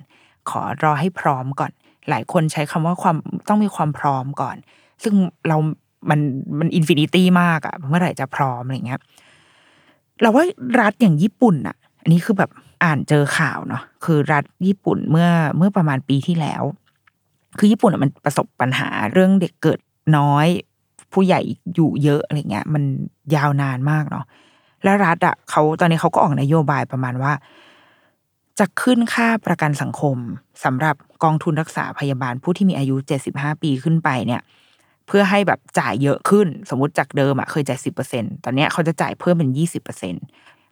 [0.49, 1.71] ขอรอให้พร้อมก่อน
[2.09, 3.15] หลายคนใช้คำว่าความ
[3.47, 4.55] ต้องมีความพร้อมก่อน
[5.03, 5.13] ซึ่ง
[5.47, 5.57] เรา
[6.09, 6.19] มัน
[6.59, 9.01] มัน infinity มากอะเมื่อไหร่จะพร้อมอะไรเงี้ย
[10.21, 10.45] เราว่า
[10.79, 12.51] รัฐอย่างญี่ปุ่นอะอันนี้คือแบบ
[12.83, 16.63] อ่านเจอข่าวเนาะคือรัฐญี่ปุ่นเมื่อเมื่อประมาณปีที่แล้ว
[17.57, 19.79] คือญี่ปุ่นมันประสบปัญหาเรื่องเด็กเกิด
[20.17, 20.47] น้อย
[21.13, 21.41] ผู้ใหญ่
[21.75, 22.83] อยู่เยอะอะไรเงี้ย มัน
[23.35, 24.25] ยาวนานมากเนาะ
[24.83, 27.33] แล้วรัฐอะเขาตอนนี้เขาก็ออกนโยบายประมาณว่า
[28.59, 30.17] จะขึ้นค่าประกันสังคม
[30.63, 34.41] สำหรับกองทุนรักษาพยาบาลผู้ที่มีอายุเจ็ดสิบห้าปีขึ้นไปเนี่ย
[35.07, 40.15] เพื่อให้แบบจ่ายเยอะขึ้น สมมติจากเดิมอะเคยจ่ายสิบเปอร์เซ็นตอนนี้เขาจะจ่ายเพิ่มเป็นยี่สิบเปอร์เซ็น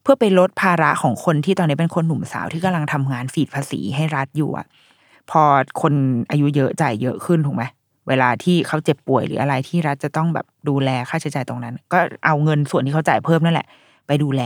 [0.06, 4.68] เพื่อไปลดภาระของคนที่ตอนนี้เป็นคนหนุ่มสาวที่กำลังทำงานฝีดภาษีให้รัฐอยู่อะ
[5.32, 5.42] พอ
[5.82, 5.94] คน
[6.32, 7.64] อายุเยอะจ่ายเยอะขึ้นถูกไหม
[8.08, 13.68] เวลาที่เขาเจ็บป่วยหรืออะไรที่รัฐจะต้องแบบดูแลค่าใช้จ่ายตรงนั้น ก็เอาเงินส่วนที่เขาจ่ายเพิ่มนั่นแหละ
[14.08, 14.42] ไปดูแล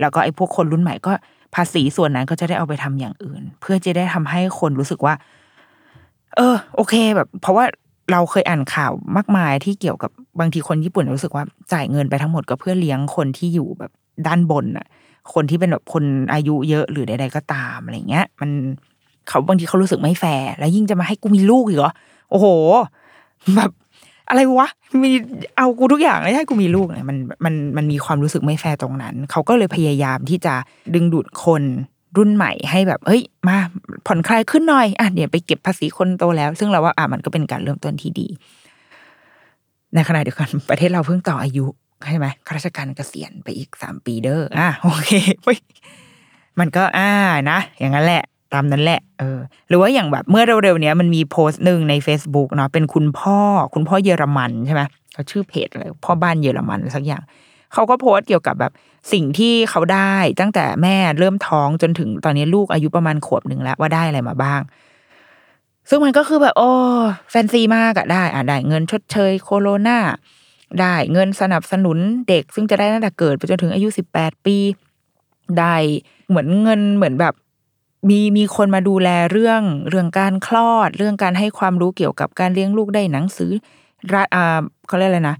[0.00, 1.12] แล้วก็ไอ้พวกคนรุ่นใหม่ก็
[1.54, 5.14] ภาษีส่วนนั้นก็จะได้เอาไปทำอย่างอื่น เพื่อจะได้ทำให้คนรู้สึกว่า
[6.36, 7.64] เออ โอเคแบบ เพราะว่า
[8.12, 13.90] เราเคยอ่านข่าวมากมายที่เกี่ยวกับบางทีคนญี่ปุ่นรู้สึกว่าจ่ายเงินไปทั้งหมดก็เพื่อเลี้ยงคนที่อยู่แบบ
[14.26, 14.86] ด้านบนอะ
[15.34, 18.50] คนที่เป็นแบบคนอายุเยอะหรือใดๆก็ตามอะไรเงี้ย มัน
[19.28, 21.92] เขาบางทีเขารู้สึกไม่แฟร์แล้วยิ่งจะมาให้กูมีลูกอีกเหรอ
[22.30, 22.46] โอ้โห
[23.56, 23.70] แบบ
[24.28, 24.68] อะไรวะ
[25.02, 25.10] มี
[25.56, 30.54] เอากูทุกอย่างเลยให้กูมีลูกเนี่ยมันมันมันมีความรู้สึกไม่แฟร์ตรงนั้น เขาก็เลยพยายามที่จะ
[30.94, 31.62] ดึงดูดคน
[32.16, 33.56] รุ่นใหม่ให้แบบ เฮ้ย มา
[34.06, 38.26] ผ่อนคลายขึ้นหน่อยอะเดี๋ยวไปเก็บภาษีคนโตแล้ว ซึ่งเราว่าอะมันก็เป็นการเริ่มต้นที่ดี
[39.94, 41.66] ในขณะเดียวกันประเทศเราเพิ่งต่ออายุ
[42.08, 45.10] ใช่ไหมข้าราชการเกษียณไปอีกสามปีเด้ออะโอเค
[46.58, 47.10] มันก็อ่า
[47.50, 49.38] นะ อย่างนั้นแหละ ตามนั้นแหละเออ
[49.68, 53.38] หรือว่าอย่างแบบเมื่อเร็วๆนี้มันมีโพสต์หนึ่งใน Facebook เนาะเป็นคุณพ่อ
[53.74, 54.82] คุณพ่อเยอรมันใช่ไหม
[55.12, 57.22] เขาชื่อเพจอะไรพ่อบ้านเยอรมันสักอย่าง
[57.72, 58.72] เขาก็โพสต์เกี่ยวกับแบบ
[59.12, 64.60] สิ่งที่เขาได้ตั้งแต่แม่เริ่มท้องจนถึงตอนนี้ลูกอายุประมาณขวบหนึ่งแล้วว่าได้อะไรมาบ้าง
[65.88, 66.70] ซึ่งมันก็คือแบบ โอ้
[67.30, 69.98] แฟนซีมากอะได้อะได้เงินชดเชยโคโรนา
[70.80, 71.98] ได้เงินสนับสนุน
[72.28, 74.56] เด็ก ซึ่งจะได้ตั้งแต่เกิดไปจนถึงอายุสิบแปดปี
[75.58, 75.76] ได้
[76.28, 77.34] เหมือนเงินเหมือนแบบ
[78.08, 83.50] มีมีคนมาดูแลเรื่องเรื่องการคลอด เรื่องการให้ความรู้เกี่ยวกับการเลี้ยงลูกได้หนังสือ
[84.12, 85.36] รัฐอ่าเขาเรียกอะไรนะ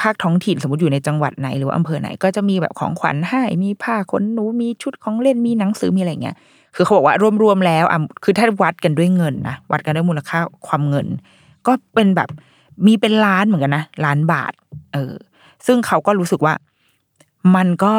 [0.00, 6.36] ภาคท้องถิ่นสมมติอยู่ในจังหวัดไหนหรือว่าอำเภอไหน ก็จะมีแบบของขวัญให้มีผ้าขนหนูมีชุดของเล่นมีหนังสือมีอะไรเงี้ย
[6.74, 11.06] คือเขาบอกว่ารวมๆแล้วอะคือถ้าวัดกันด้วยเงินนะวัดกันด้วยมูลค่าความเงิน
[11.66, 12.28] ก็เป็นแบบ
[12.86, 14.52] มีเป็นล้านเหมือนกันนะล้านบาท
[14.92, 15.14] เออ
[15.66, 16.54] ซึ่งเขาก็รู้สึกว่า
[17.56, 17.96] มันก็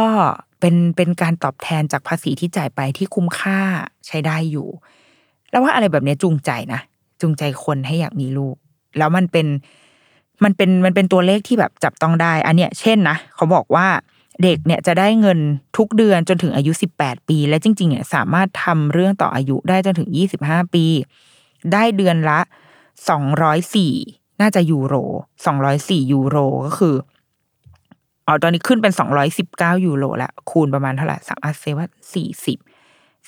[0.59, 3.59] เป็นเป็นการตอบแทนจากภาษีที่จ่ายไปที่คุ้มค่า
[4.07, 4.67] ใช้ได้อยู่
[5.51, 6.81] แล้วว่าอะไรแบบนี้จูงใจนะ
[7.21, 8.55] จูงใจคนให้อยากมีลูก
[8.97, 9.47] แล้วมันเป็น
[10.43, 13.87] มันเป็นมันเป็นตัวเลขที่แบบจับต้องได้ อันเนี้ยเช่นนะเขาบอกว่า
[14.43, 15.39] เด็กเนี่ยจะได้เงิน
[15.77, 20.85] ทุกเดือนจนถึงอายุสิบแปดปี และจริงๆเนี่ยสามารถทำเรื่องต่ออายุได้จนถึงยี่สิบห้าปี
[21.73, 22.39] ได้เดือนละ
[23.09, 23.93] สองร้อยสี่
[24.41, 24.95] น่าจะยูโร
[25.45, 26.95] สองร้อยสี่ยูโรก็คือ
[28.27, 32.57] อ๋อตอนนี้ขึ้นเป็นสองร้อยสิบเก้ายูโรละคูณประมาณเท่าไหร่สามอาเซว่าสี่สิบ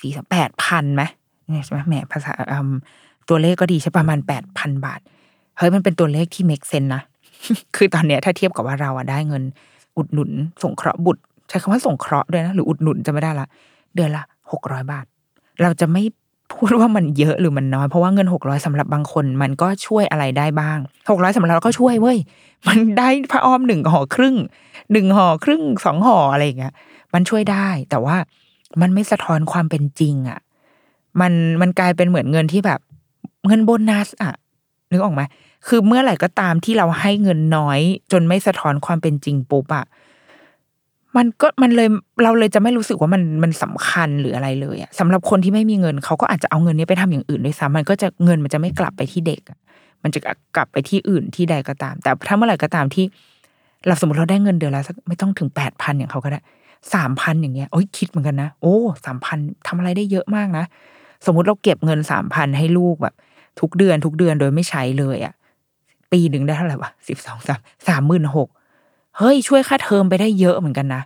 [0.00, 1.02] สี่สิบแปดพันไหม
[1.48, 2.32] เนี่ยใช่ไหมแหมภาษา
[3.28, 5.00] ตัวเลขก็ดีใช่ประมาณแปดพันบาท
[5.58, 7.02] เฮ้ยมันเป็นตัวเลขที่ make sense นะ
[7.76, 9.42] คือตอนเนี้ยถ้าเทียบกับว่าเราอะได้เงิน
[9.96, 10.30] อุดหนุน
[10.62, 13.46] สงเคราะห์บุตร ใช้คำว่าสงเคราะห์ด้วยนะ หรืออุดหนุนจะไม่ได้ละ
[13.94, 15.04] เดือนละหกร้อยบาท
[15.62, 16.02] เราจะไม่
[16.52, 20.78] พูดว่ามันเยอะหรือมันน้อย เพราะว่าเงินหกร้อยสำหรับบางคน มันก็ช่วยอะไรได้บ้าง
[21.10, 22.18] หกร้อยสำหรับเราก็ช่วยเว้ย
[22.68, 24.36] มันได้พระอ้อมหนึ่งห่อครึ่ง
[24.92, 26.74] หนึ่งห่อครึ่งสองห่ออะไรอย่างเงี้ย
[27.14, 28.16] มันช่วยได้ แต่ว่า
[28.80, 30.38] มันไม่สะท้อนความเป็นจริงอะ่ะ
[31.20, 32.80] มันมันกลายเป็นเหมือนเงินที่แบบ
[33.46, 34.32] เงินโบนัสอะ
[34.92, 35.22] นึกออกไหม
[35.66, 37.80] คือเมื่อไหร่ก็ตามที่เราให้เงินน้อย
[38.12, 39.84] จนไม่สะท้อนความเป็นจริงปุ๊บอะ
[41.16, 41.88] มันก็มันเลย
[42.22, 49.58] เราเลยจะไม่รู้สึกว่ามันมันสำคัญหรืออะไรเลยอะสำหรับคนที่ไม่มีเงินเขาก็อาจจะเอาเงินนี้ไปทำอย่างอื่นด้วยซ้ำมันก็จะเงินมันจะไม่กลับไปที่เด็กอะ
[50.02, 50.20] มันจะ
[50.56, 53.04] กลับไปที่อื่นที่ใดก็ตาม แต่ถ้าเมื่อไหร่ก็ตามที่
[53.86, 56.40] เราสมมติเราได้เงินเดือนแล้วสักไม่ต้องถึงแปดพันอย่างเขาก็ได้
[56.94, 58.74] สามพันอย่างเงี้ยโอ้ยคิดเหมือนกันนะโอ้
[59.06, 60.64] สามพันทำอะไรได้เยอะมากนะ
[61.26, 63.14] สมมติเราเก็บเงินสามพันให้ลูกแบบ
[63.60, 65.34] ทุกเดือนทุกเดือนโดยไม่ใช้เลยอะ
[66.12, 68.48] ปีหนึ่งได้เท่าไหร่วะสิบสองสามสามหมื่นหก
[69.18, 71.02] เฮ้ยช่วยค่าเทอมไปได้เยอะเหมือนกันนะ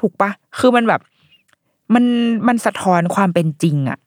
[0.00, 1.00] ถูกปะคือมันแบบ
[1.94, 2.04] มัน
[2.48, 3.98] มันสะท้อนความเป็นจริงอะ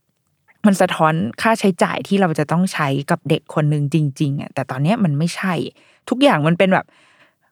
[0.66, 5.54] มันสะท้อนค่าใช้จ่ายที่เราจะต้องใช้กับเด็กคนหนึ่งจริง ๆอะแต่ตอนเนี้ยมันไม่ใช่
[6.10, 6.86] ทุกอย่างมันเป็นแบบ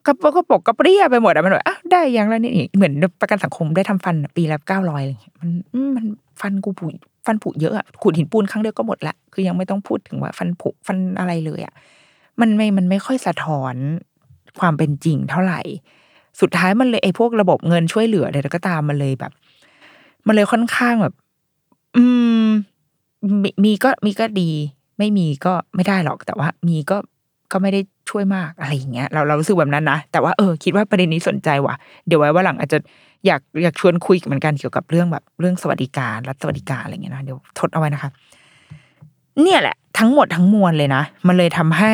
[0.05, 5.49] กระปกกระปกกระเปรี้ยไปหมดอะมันแบบอะได้ย่างละนี่เหมือนประกันสังคมได้ทำฟันปีละเก้าร้อยอะไรเงี้ยมัน
[5.85, 6.05] มมัน
[6.41, 6.87] ฟันกูผุ
[7.25, 11.73] ฟันผุเยอะอะขูดหินปูนครั้งเดียวก็หมดละคือยังไม่ต้องพูดถึงว่าฟันผุฟันอะไรเลยอะ
[12.41, 13.75] มันไม่มันไม่ค่อยสะท้อน
[14.59, 15.61] ความเป็นจริงเท่าไหร่
[16.41, 19.31] สุดท้ายมันเลยไอ้พวกระบบเงินช่วยเหลืออะไรก็ตามมันเลยแบบ
[20.27, 21.13] มันเลยค่อนข้างแบบ
[21.95, 22.03] อื
[22.45, 22.47] ม
[23.43, 24.51] มีมีก็มีก็ดี
[24.97, 26.97] ไม่มีก็ไม่ได้หรอกแต่ว่า มีก็
[27.51, 31.75] ก็ไม่ได้ช่วยมากอะไรอย่างเงี้ยเราเรารู้สึกแบบนั้นนะแต่ว่าเออคิดว่าประเด็นนี้สนใจว่ะ
[32.07, 32.77] เดี๋ยวไว้ว่าหลังอาจจะ
[33.25, 38.11] อยากอยากชวนคุยเหมือนกันเกี่ยวกับเรื่องแบบเรื่องสวัสดิการรัฐสวัสดิการอะไรเงี้ยนะเดี๋ยวทดเอาไว้นะคะ
[39.41, 41.93] เนี่ยแหละ ทั้งหมดทั้งมวลเลยนะ มันเลยทำให้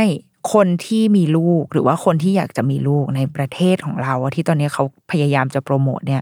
[0.53, 6.21] คนที่มีลูกหรือว่าคนที่อยากจะมีลูกในประเทศของเราที่ตอนนี้เขาพยายามจะโปรโมทเนี่ย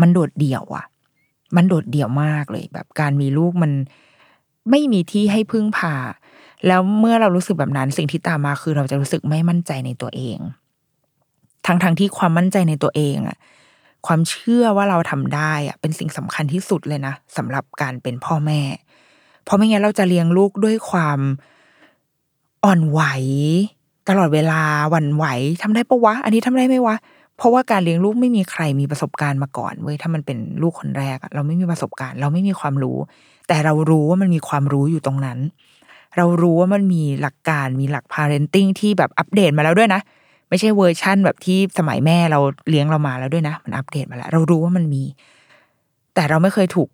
[0.00, 0.84] มันโดดเดี่ยวอะ
[1.56, 3.72] มันโดดเดี่ยวมากเลย แบบการมีลูกมัน
[4.70, 5.94] ไม่มีที่ให้พึ่งพา
[6.66, 10.38] แล้วเมื่อเรารู้สึกแบบนั้นสิ่งที่ตามมาคือเราจะรู้สึกไม่มั่นใจในตัวเอง
[11.66, 13.38] ทั้งทั้งที่ความมั่นใจในตัวเองอะ
[14.06, 18.60] ความเชื่อว่าเราทำได้อะเป็นสิ่งสำคัญที่สุดเลยนะสำหรับการเป็นพ่อแม่
[19.44, 21.18] เพราะไม่งั้นเราจะเลี้ยงลูกด้วยความ
[22.64, 23.00] อ่อนไหว
[24.08, 25.24] ตลอดเวลาหวั่นไหว
[25.62, 26.96] ทำได้ปะวะ อันนี้ทำได้ไหมวะ
[27.36, 32.96] เพราะว่าการเลี้ยงลูกไม่มีใครมีประสบการณ์มาก่อนเว้ยถ้ามันเป็นลูกคนแรกเราไม่มีประสบการณ์ เราไม่มีความรู้
[33.48, 35.38] แต่เรารู้ว่ามันมีความรู้อยู่ตรงนั้น
[36.16, 40.00] เรารู้ว่ามันมีหลักการมีหลัก parenting ที่แบบอัปเดตมาแล้วด้วยนะ
[40.48, 45.04] ไม่ใช่เวอร์ชั่นแบบที่สมัยแม่เราเลี้ยงเรามาแล้วด้วยนะ มันอัปเดตมาแล้ว เรารู้ว่ามันมี
[46.14, 46.88] แต่เราไม่เคยถูก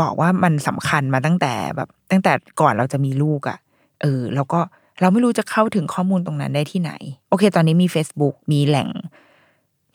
[0.00, 3.58] บอกว่ามันสำคัญมาตั้งแต่แบบ ตั้งแต่ก่อนเราจะมีลูกอะ่ะ
[4.02, 4.60] เออ แล้วก็
[5.00, 6.92] เราไม่รู้จะเข้าถึงข้อมูลตรงนั้นได้ที่ไหน
[7.28, 8.88] โอเค ตอนนี้มี Facebook มีแหล่ง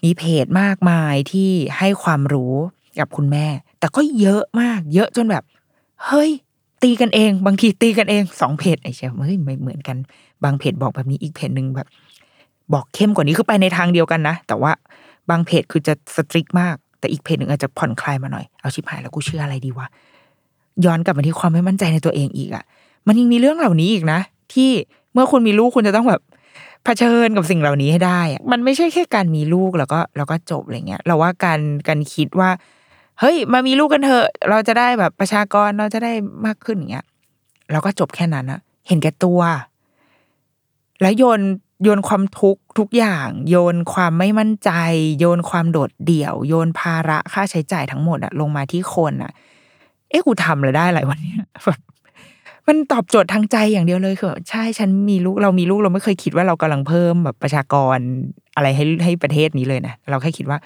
[0.04, 2.54] มีเพจมากมายที่ให้ความรู้
[3.00, 3.46] กับคุณแม่
[3.80, 5.44] แต่ก็เยอะมาก เยอะจนแบบ
[6.06, 6.32] เฮ้ย
[6.84, 9.98] ตีกันเอง บางทีตีกันเองสองเพจไอ้เชี่ยเฮ้ยไม่เหมือนกัน
[10.44, 11.88] บางเพจบอกแบบนี้อีกเพจหนึ่งแบบ
[12.74, 14.72] บอกเข้มกว่านี้คือไปในทางเดียวกันนะ แต่ว่า
[15.30, 19.88] บางเพจคือจะสตริกมาก แต่อีกเพจหนึ่งอาจจะผ่อนคลายมาหน่อย เอาชิบหายแล้วกูเชื่ออะไรดีวะ
[20.86, 22.64] ย้อนกลับมาที่ความไม่มั่นใจในตัวเองอีกอะ่ะ
[23.08, 24.20] มันยังมีเรื่องเหล่านี้อีกนะ
[24.56, 24.72] ที่
[25.14, 26.22] เมื่อคุณมีลูกคุณจะต้องแบบ
[26.84, 28.22] เผชิญกับสิ่งเหล่านี้ให้ได้
[28.52, 32.50] มันไม่ใช่แค่การมีลูกแล้วก็แล้วก็จบอะไรเงี้ย เราว่าการการคิดว่า
[33.20, 36.14] เฮ้ย มามีลูกกันเถอะ เราจะได้แบบประชากรเราจะได้
[36.46, 37.06] มากขึ้นอย่างเงี้ย
[37.72, 39.42] เราก็จบแค่นั้นนะเห็นแก่ตัว
[41.02, 41.42] แล้วโยน
[41.84, 44.72] โยนความทุกข์ทุกอย่าง โยนความไม่มั่นใจ
[45.20, 49.32] โยนความโดดเดี่ยว โยนภาระค่าใช้จ่ายทั้งหมดอะลงมาที่คนอะ
[50.10, 51.34] เอ๊ะกูทำเลยได้อะไรวันนี้
[51.66, 51.82] แบบ
[52.68, 57.98] มันตอบโจทย์ทางใจอย่างเดียวเลยคือใช่ฉันมีลูกเรามีลูกเราไม่เคยคิดว่าเรากำลังเพิ่มแบบประชากร
[58.56, 60.58] อะไรให้ให้ประเทศนี้เลยนะเราแค่คิดว่า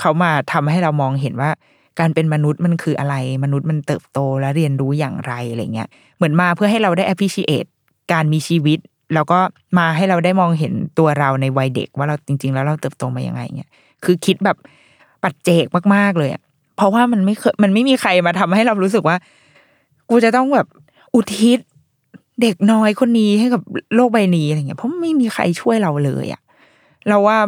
[0.00, 1.50] เขามาทำให้เรามองเห็นว่า
[1.98, 7.68] การเป็นมนุษย์มันคืออะไร มนุษย์มันเติบโตและเรียนรู้อย่างไรอะไรเงี้ยเหมือนมาเพื่อให้เราได้ appreciate
[8.12, 8.78] การมีชีวิต
[9.14, 9.38] แล้วก็
[9.78, 13.70] มาให้เราได้มองเห็นตัวเราในวัยเด็ก ว่าเราจริง ๆ แล้วเราเติบโตมายังไงเงี้ย
[14.04, 14.56] คือคิดแบบ
[15.22, 16.42] ปัจเจกมากๆเลยอะ
[16.76, 19.16] เพราะว่ามันไม่เคยมันไม่มีใครมาทำให้เรารู้สึกว่า
[20.10, 20.66] กูจะต้องแบบ
[21.14, 21.58] อุทิศ
[22.40, 23.62] เด็กน้อยคนนี้ให้กับ
[23.94, 26.42] โลกใบนี้อะไรเงี้ยเพราะไม่มีใครช่วยเราเลยอะ
[27.08, 27.38] เราว่า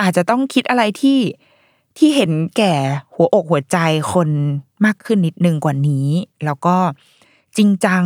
[0.00, 1.18] อาจจะต้องคิดอะไรที่
[1.96, 2.74] ที่เห็นแก่
[3.14, 3.78] หัวอกหัวใจ
[4.12, 4.28] คน
[4.84, 6.08] มากขึ้นนิดนึงกว่านี้
[6.44, 6.76] แล้วก็
[7.56, 8.04] จริงจัง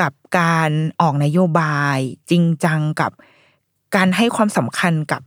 [0.00, 0.70] กับการ
[1.00, 1.98] ออกนโยบาย
[2.30, 3.12] จริงจังกับ
[3.96, 5.22] การให้ความสำคัญกับ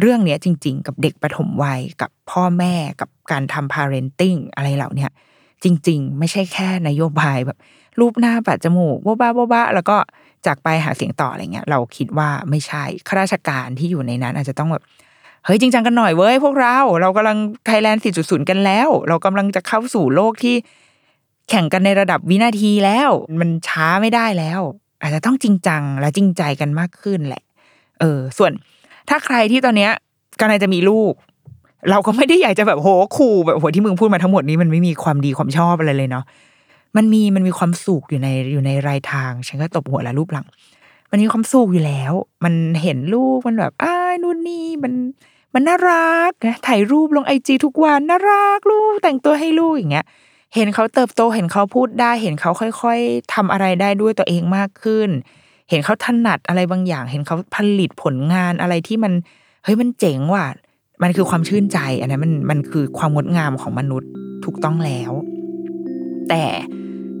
[0.00, 5.08] เรื่องเนี้ยจริง ๆ กับเด็กปฐมวัยกับพ่อแม่กับการทำ parenting อะไรเหล่านี้
[5.64, 7.58] จริง ๆ ไม่ใช่แค่นโยบายแบบ
[8.00, 9.96] รูปหน้าปัดจมูกบ้าบ้าบ้าแล้วก็
[10.46, 14.82] จากไปหาเสียงต่ออะไรเงี้ย เราคิดว่าไม่ใช่ข้าราชการที่อยู่ในนั้น อาจจะต้องแบบ
[15.44, 20.54] เฮ้ยจริงจังกันหน่อยเว้ยพวกเรา เรากำลังไทยแลนด์4.0 กันแล้ว เรากำลังจะเข้าสู่โลกที่
[21.50, 23.10] แข่งกันในระดับวินาทีแล้ว
[23.40, 24.60] มันช้าไม่ได้แล้ว
[25.02, 27.42] อาจจะต้องจริงจังและจริงใจกันมากขึ้นแหละ
[28.00, 28.52] เออ ส่วน
[29.08, 29.92] ถ้าใครที่ตอนเนี้ย
[30.40, 31.12] กำลังจะมีลูก
[31.90, 36.24] เราก็ไม่ได้อยากจะแบบโหขู่แบบโหที่มึงพูดมาทั้งหมดนี้มันไม่มีความดีความชอบอะไรเลยเนาะ
[36.96, 40.46] มันมีมันมีความสุขอยู่ในอยู่ในรายทาง ฉันก็ตบหัวแล้วรูปหลัง
[41.10, 42.12] มันมีความสุขอยู่แล้ว
[42.44, 44.92] มันเห็นลูกมันแบบอ้านู่นนี่มัน
[45.54, 50.06] มันน่ารักนะถ่ายรูปลงไอจีทุกวันน่ารักลูกแต่งตัวให้ลูกอย่างเงี้ย
[50.54, 55.08] เห็นเขาเติบโตเห็นเขาพูดได้ เห็นเขาค่อยๆทำอะไรได้ด้วยตัวเองมากขึ้น
[55.70, 59.12] เห็นเขาถนัดอะไรบางอย่าง เห็นเขาผลิตผลงานอะไรที่มัน
[59.64, 60.46] เฮ้ยมันเจ๋งว่ะ
[61.02, 64.10] มันคือความชื่นใจอันนั้นมันมันคือความงดงามของมนุษย์
[64.44, 65.12] ถูกต้องแล้ว
[66.28, 66.44] แต่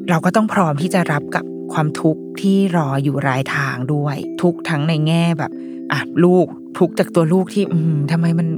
[0.08, 5.50] เราก็ต้องพร้อมที่จะรับกับความทุกข์ที่รออยู่รายทางด้วย ทุกทั้งในแง่แบบ
[5.92, 6.46] อะลูก
[6.78, 8.48] ทุกจากตัวลูกที่ อืมทำไมมัน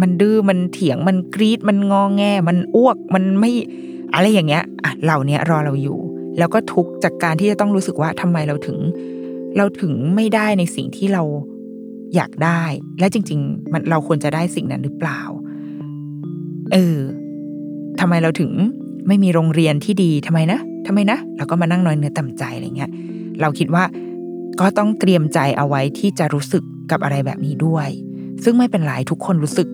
[0.00, 3.50] มันดื้อมันเถียงมันกรีดมันงอแง มันอ้วกมันไม่
[4.14, 5.98] อะไรอย่างเงี้ยอะเหล่านี้รอเราอยู่
[6.38, 8.78] แล้วก็ทุกจากการที่จะต้องรู้สึกว่าทำไมเราถึง
[9.56, 11.22] เราถึงไม่ได้ในสิ่งที่เรา
[12.14, 12.62] อยากได้
[12.98, 15.20] และจริง ๆ มันเราควรจะได้สิ่งนั้นหรือเปล่า
[16.72, 16.98] เออ
[18.00, 18.52] ทำไมเราถึง
[19.06, 22.90] ไม่มีโรงเรียนที่ดีทำไมนะทำไมนะแล้วก็มานั่งน้อยเนื้อต่ำใจอะไรเงี้ย
[23.40, 23.84] เราคิดว่า
[24.60, 27.88] ก็ต้องเตรียมใจเอาไว้ที่จะรู้สึกกับอะไรแบบนี้ด้วย
[28.44, 29.68] ซึ่งไม่เป็นไรทุกคนรู้สึก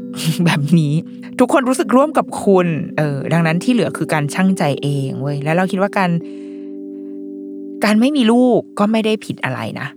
[0.46, 0.94] แบบนี้
[1.40, 2.66] ทุกคนรู้สึกร่วมกับคุณ
[2.96, 6.10] เออดังนั้นที่เหลือคือการชั่งใจเองเว้ยแล้วเราคิดว่าการ
[7.84, 9.88] การไม่มีลูกก็ไม่ได้ผิดอะไรนะ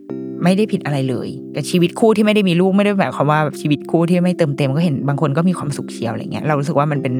[0.43, 7.13] ไม่ได้ผิดอะไรเลยแต่ชีวิตคู่ที่ไม่ได้มีลูกไม่ได้หมายความว่าชีวิตคู่ที่ไม่เติมเต็มก็เห็นบางคนก็มีความสุขเชียวอะไรเงี้ยเรารู้สึกว่ามันเป็น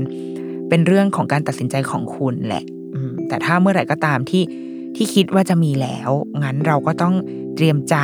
[0.69, 2.63] เป็นเรื่องของการตัดสินใจของคุณแหละ
[3.27, 4.43] แต่ถ้าเมื่อไหร่ก็ตามที่
[4.95, 6.09] ที่คิดว่าจะมีแล้ว
[6.43, 7.15] งั้นเราก็ต้อง
[7.55, 7.95] เตรียมใจ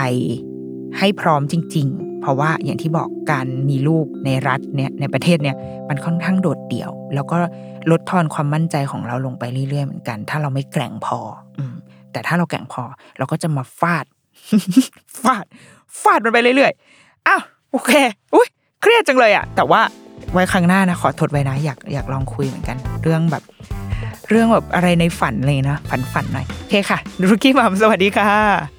[0.97, 5.55] ให้พร้อมจริง ๆ เพราะว่าอย่างที่บอกการมีลูกในรัฐเนี่ยในประเทศเนี่ย
[5.89, 7.37] มันค่อนข้างโดดเดี่ยว แล้วก็
[7.91, 11.19] ลดทอนความมั่นใจของเราลงไปเรื่อยๆเหมือนกัน ถ้าเราไม่แกร่งพอ
[11.57, 11.63] อื
[12.11, 12.83] แต่ถ้าเราแกร่งพอ
[13.17, 14.05] เราก็จะมาฟาด
[15.23, 15.45] ฟาด
[16.01, 17.41] ฟาดมันไปเรื่อยๆอ้าว
[17.71, 17.91] โอเค
[18.35, 18.47] อุ้ย
[18.81, 19.81] เครียดจังเลยอะแต่ว่า
[20.33, 23.43] ไว้ครั้งหน้านะขอทดไว้นะอยากอยากลองคุยเหมือนกัน เรื่องแบบ
[24.29, 26.97] เรื่องแบบอะไรในฝันเลยนะ ฝันฝันหน่อยโอเคค่ะ
[27.29, 28.74] รุกี้มัมสวัสดีค่ะ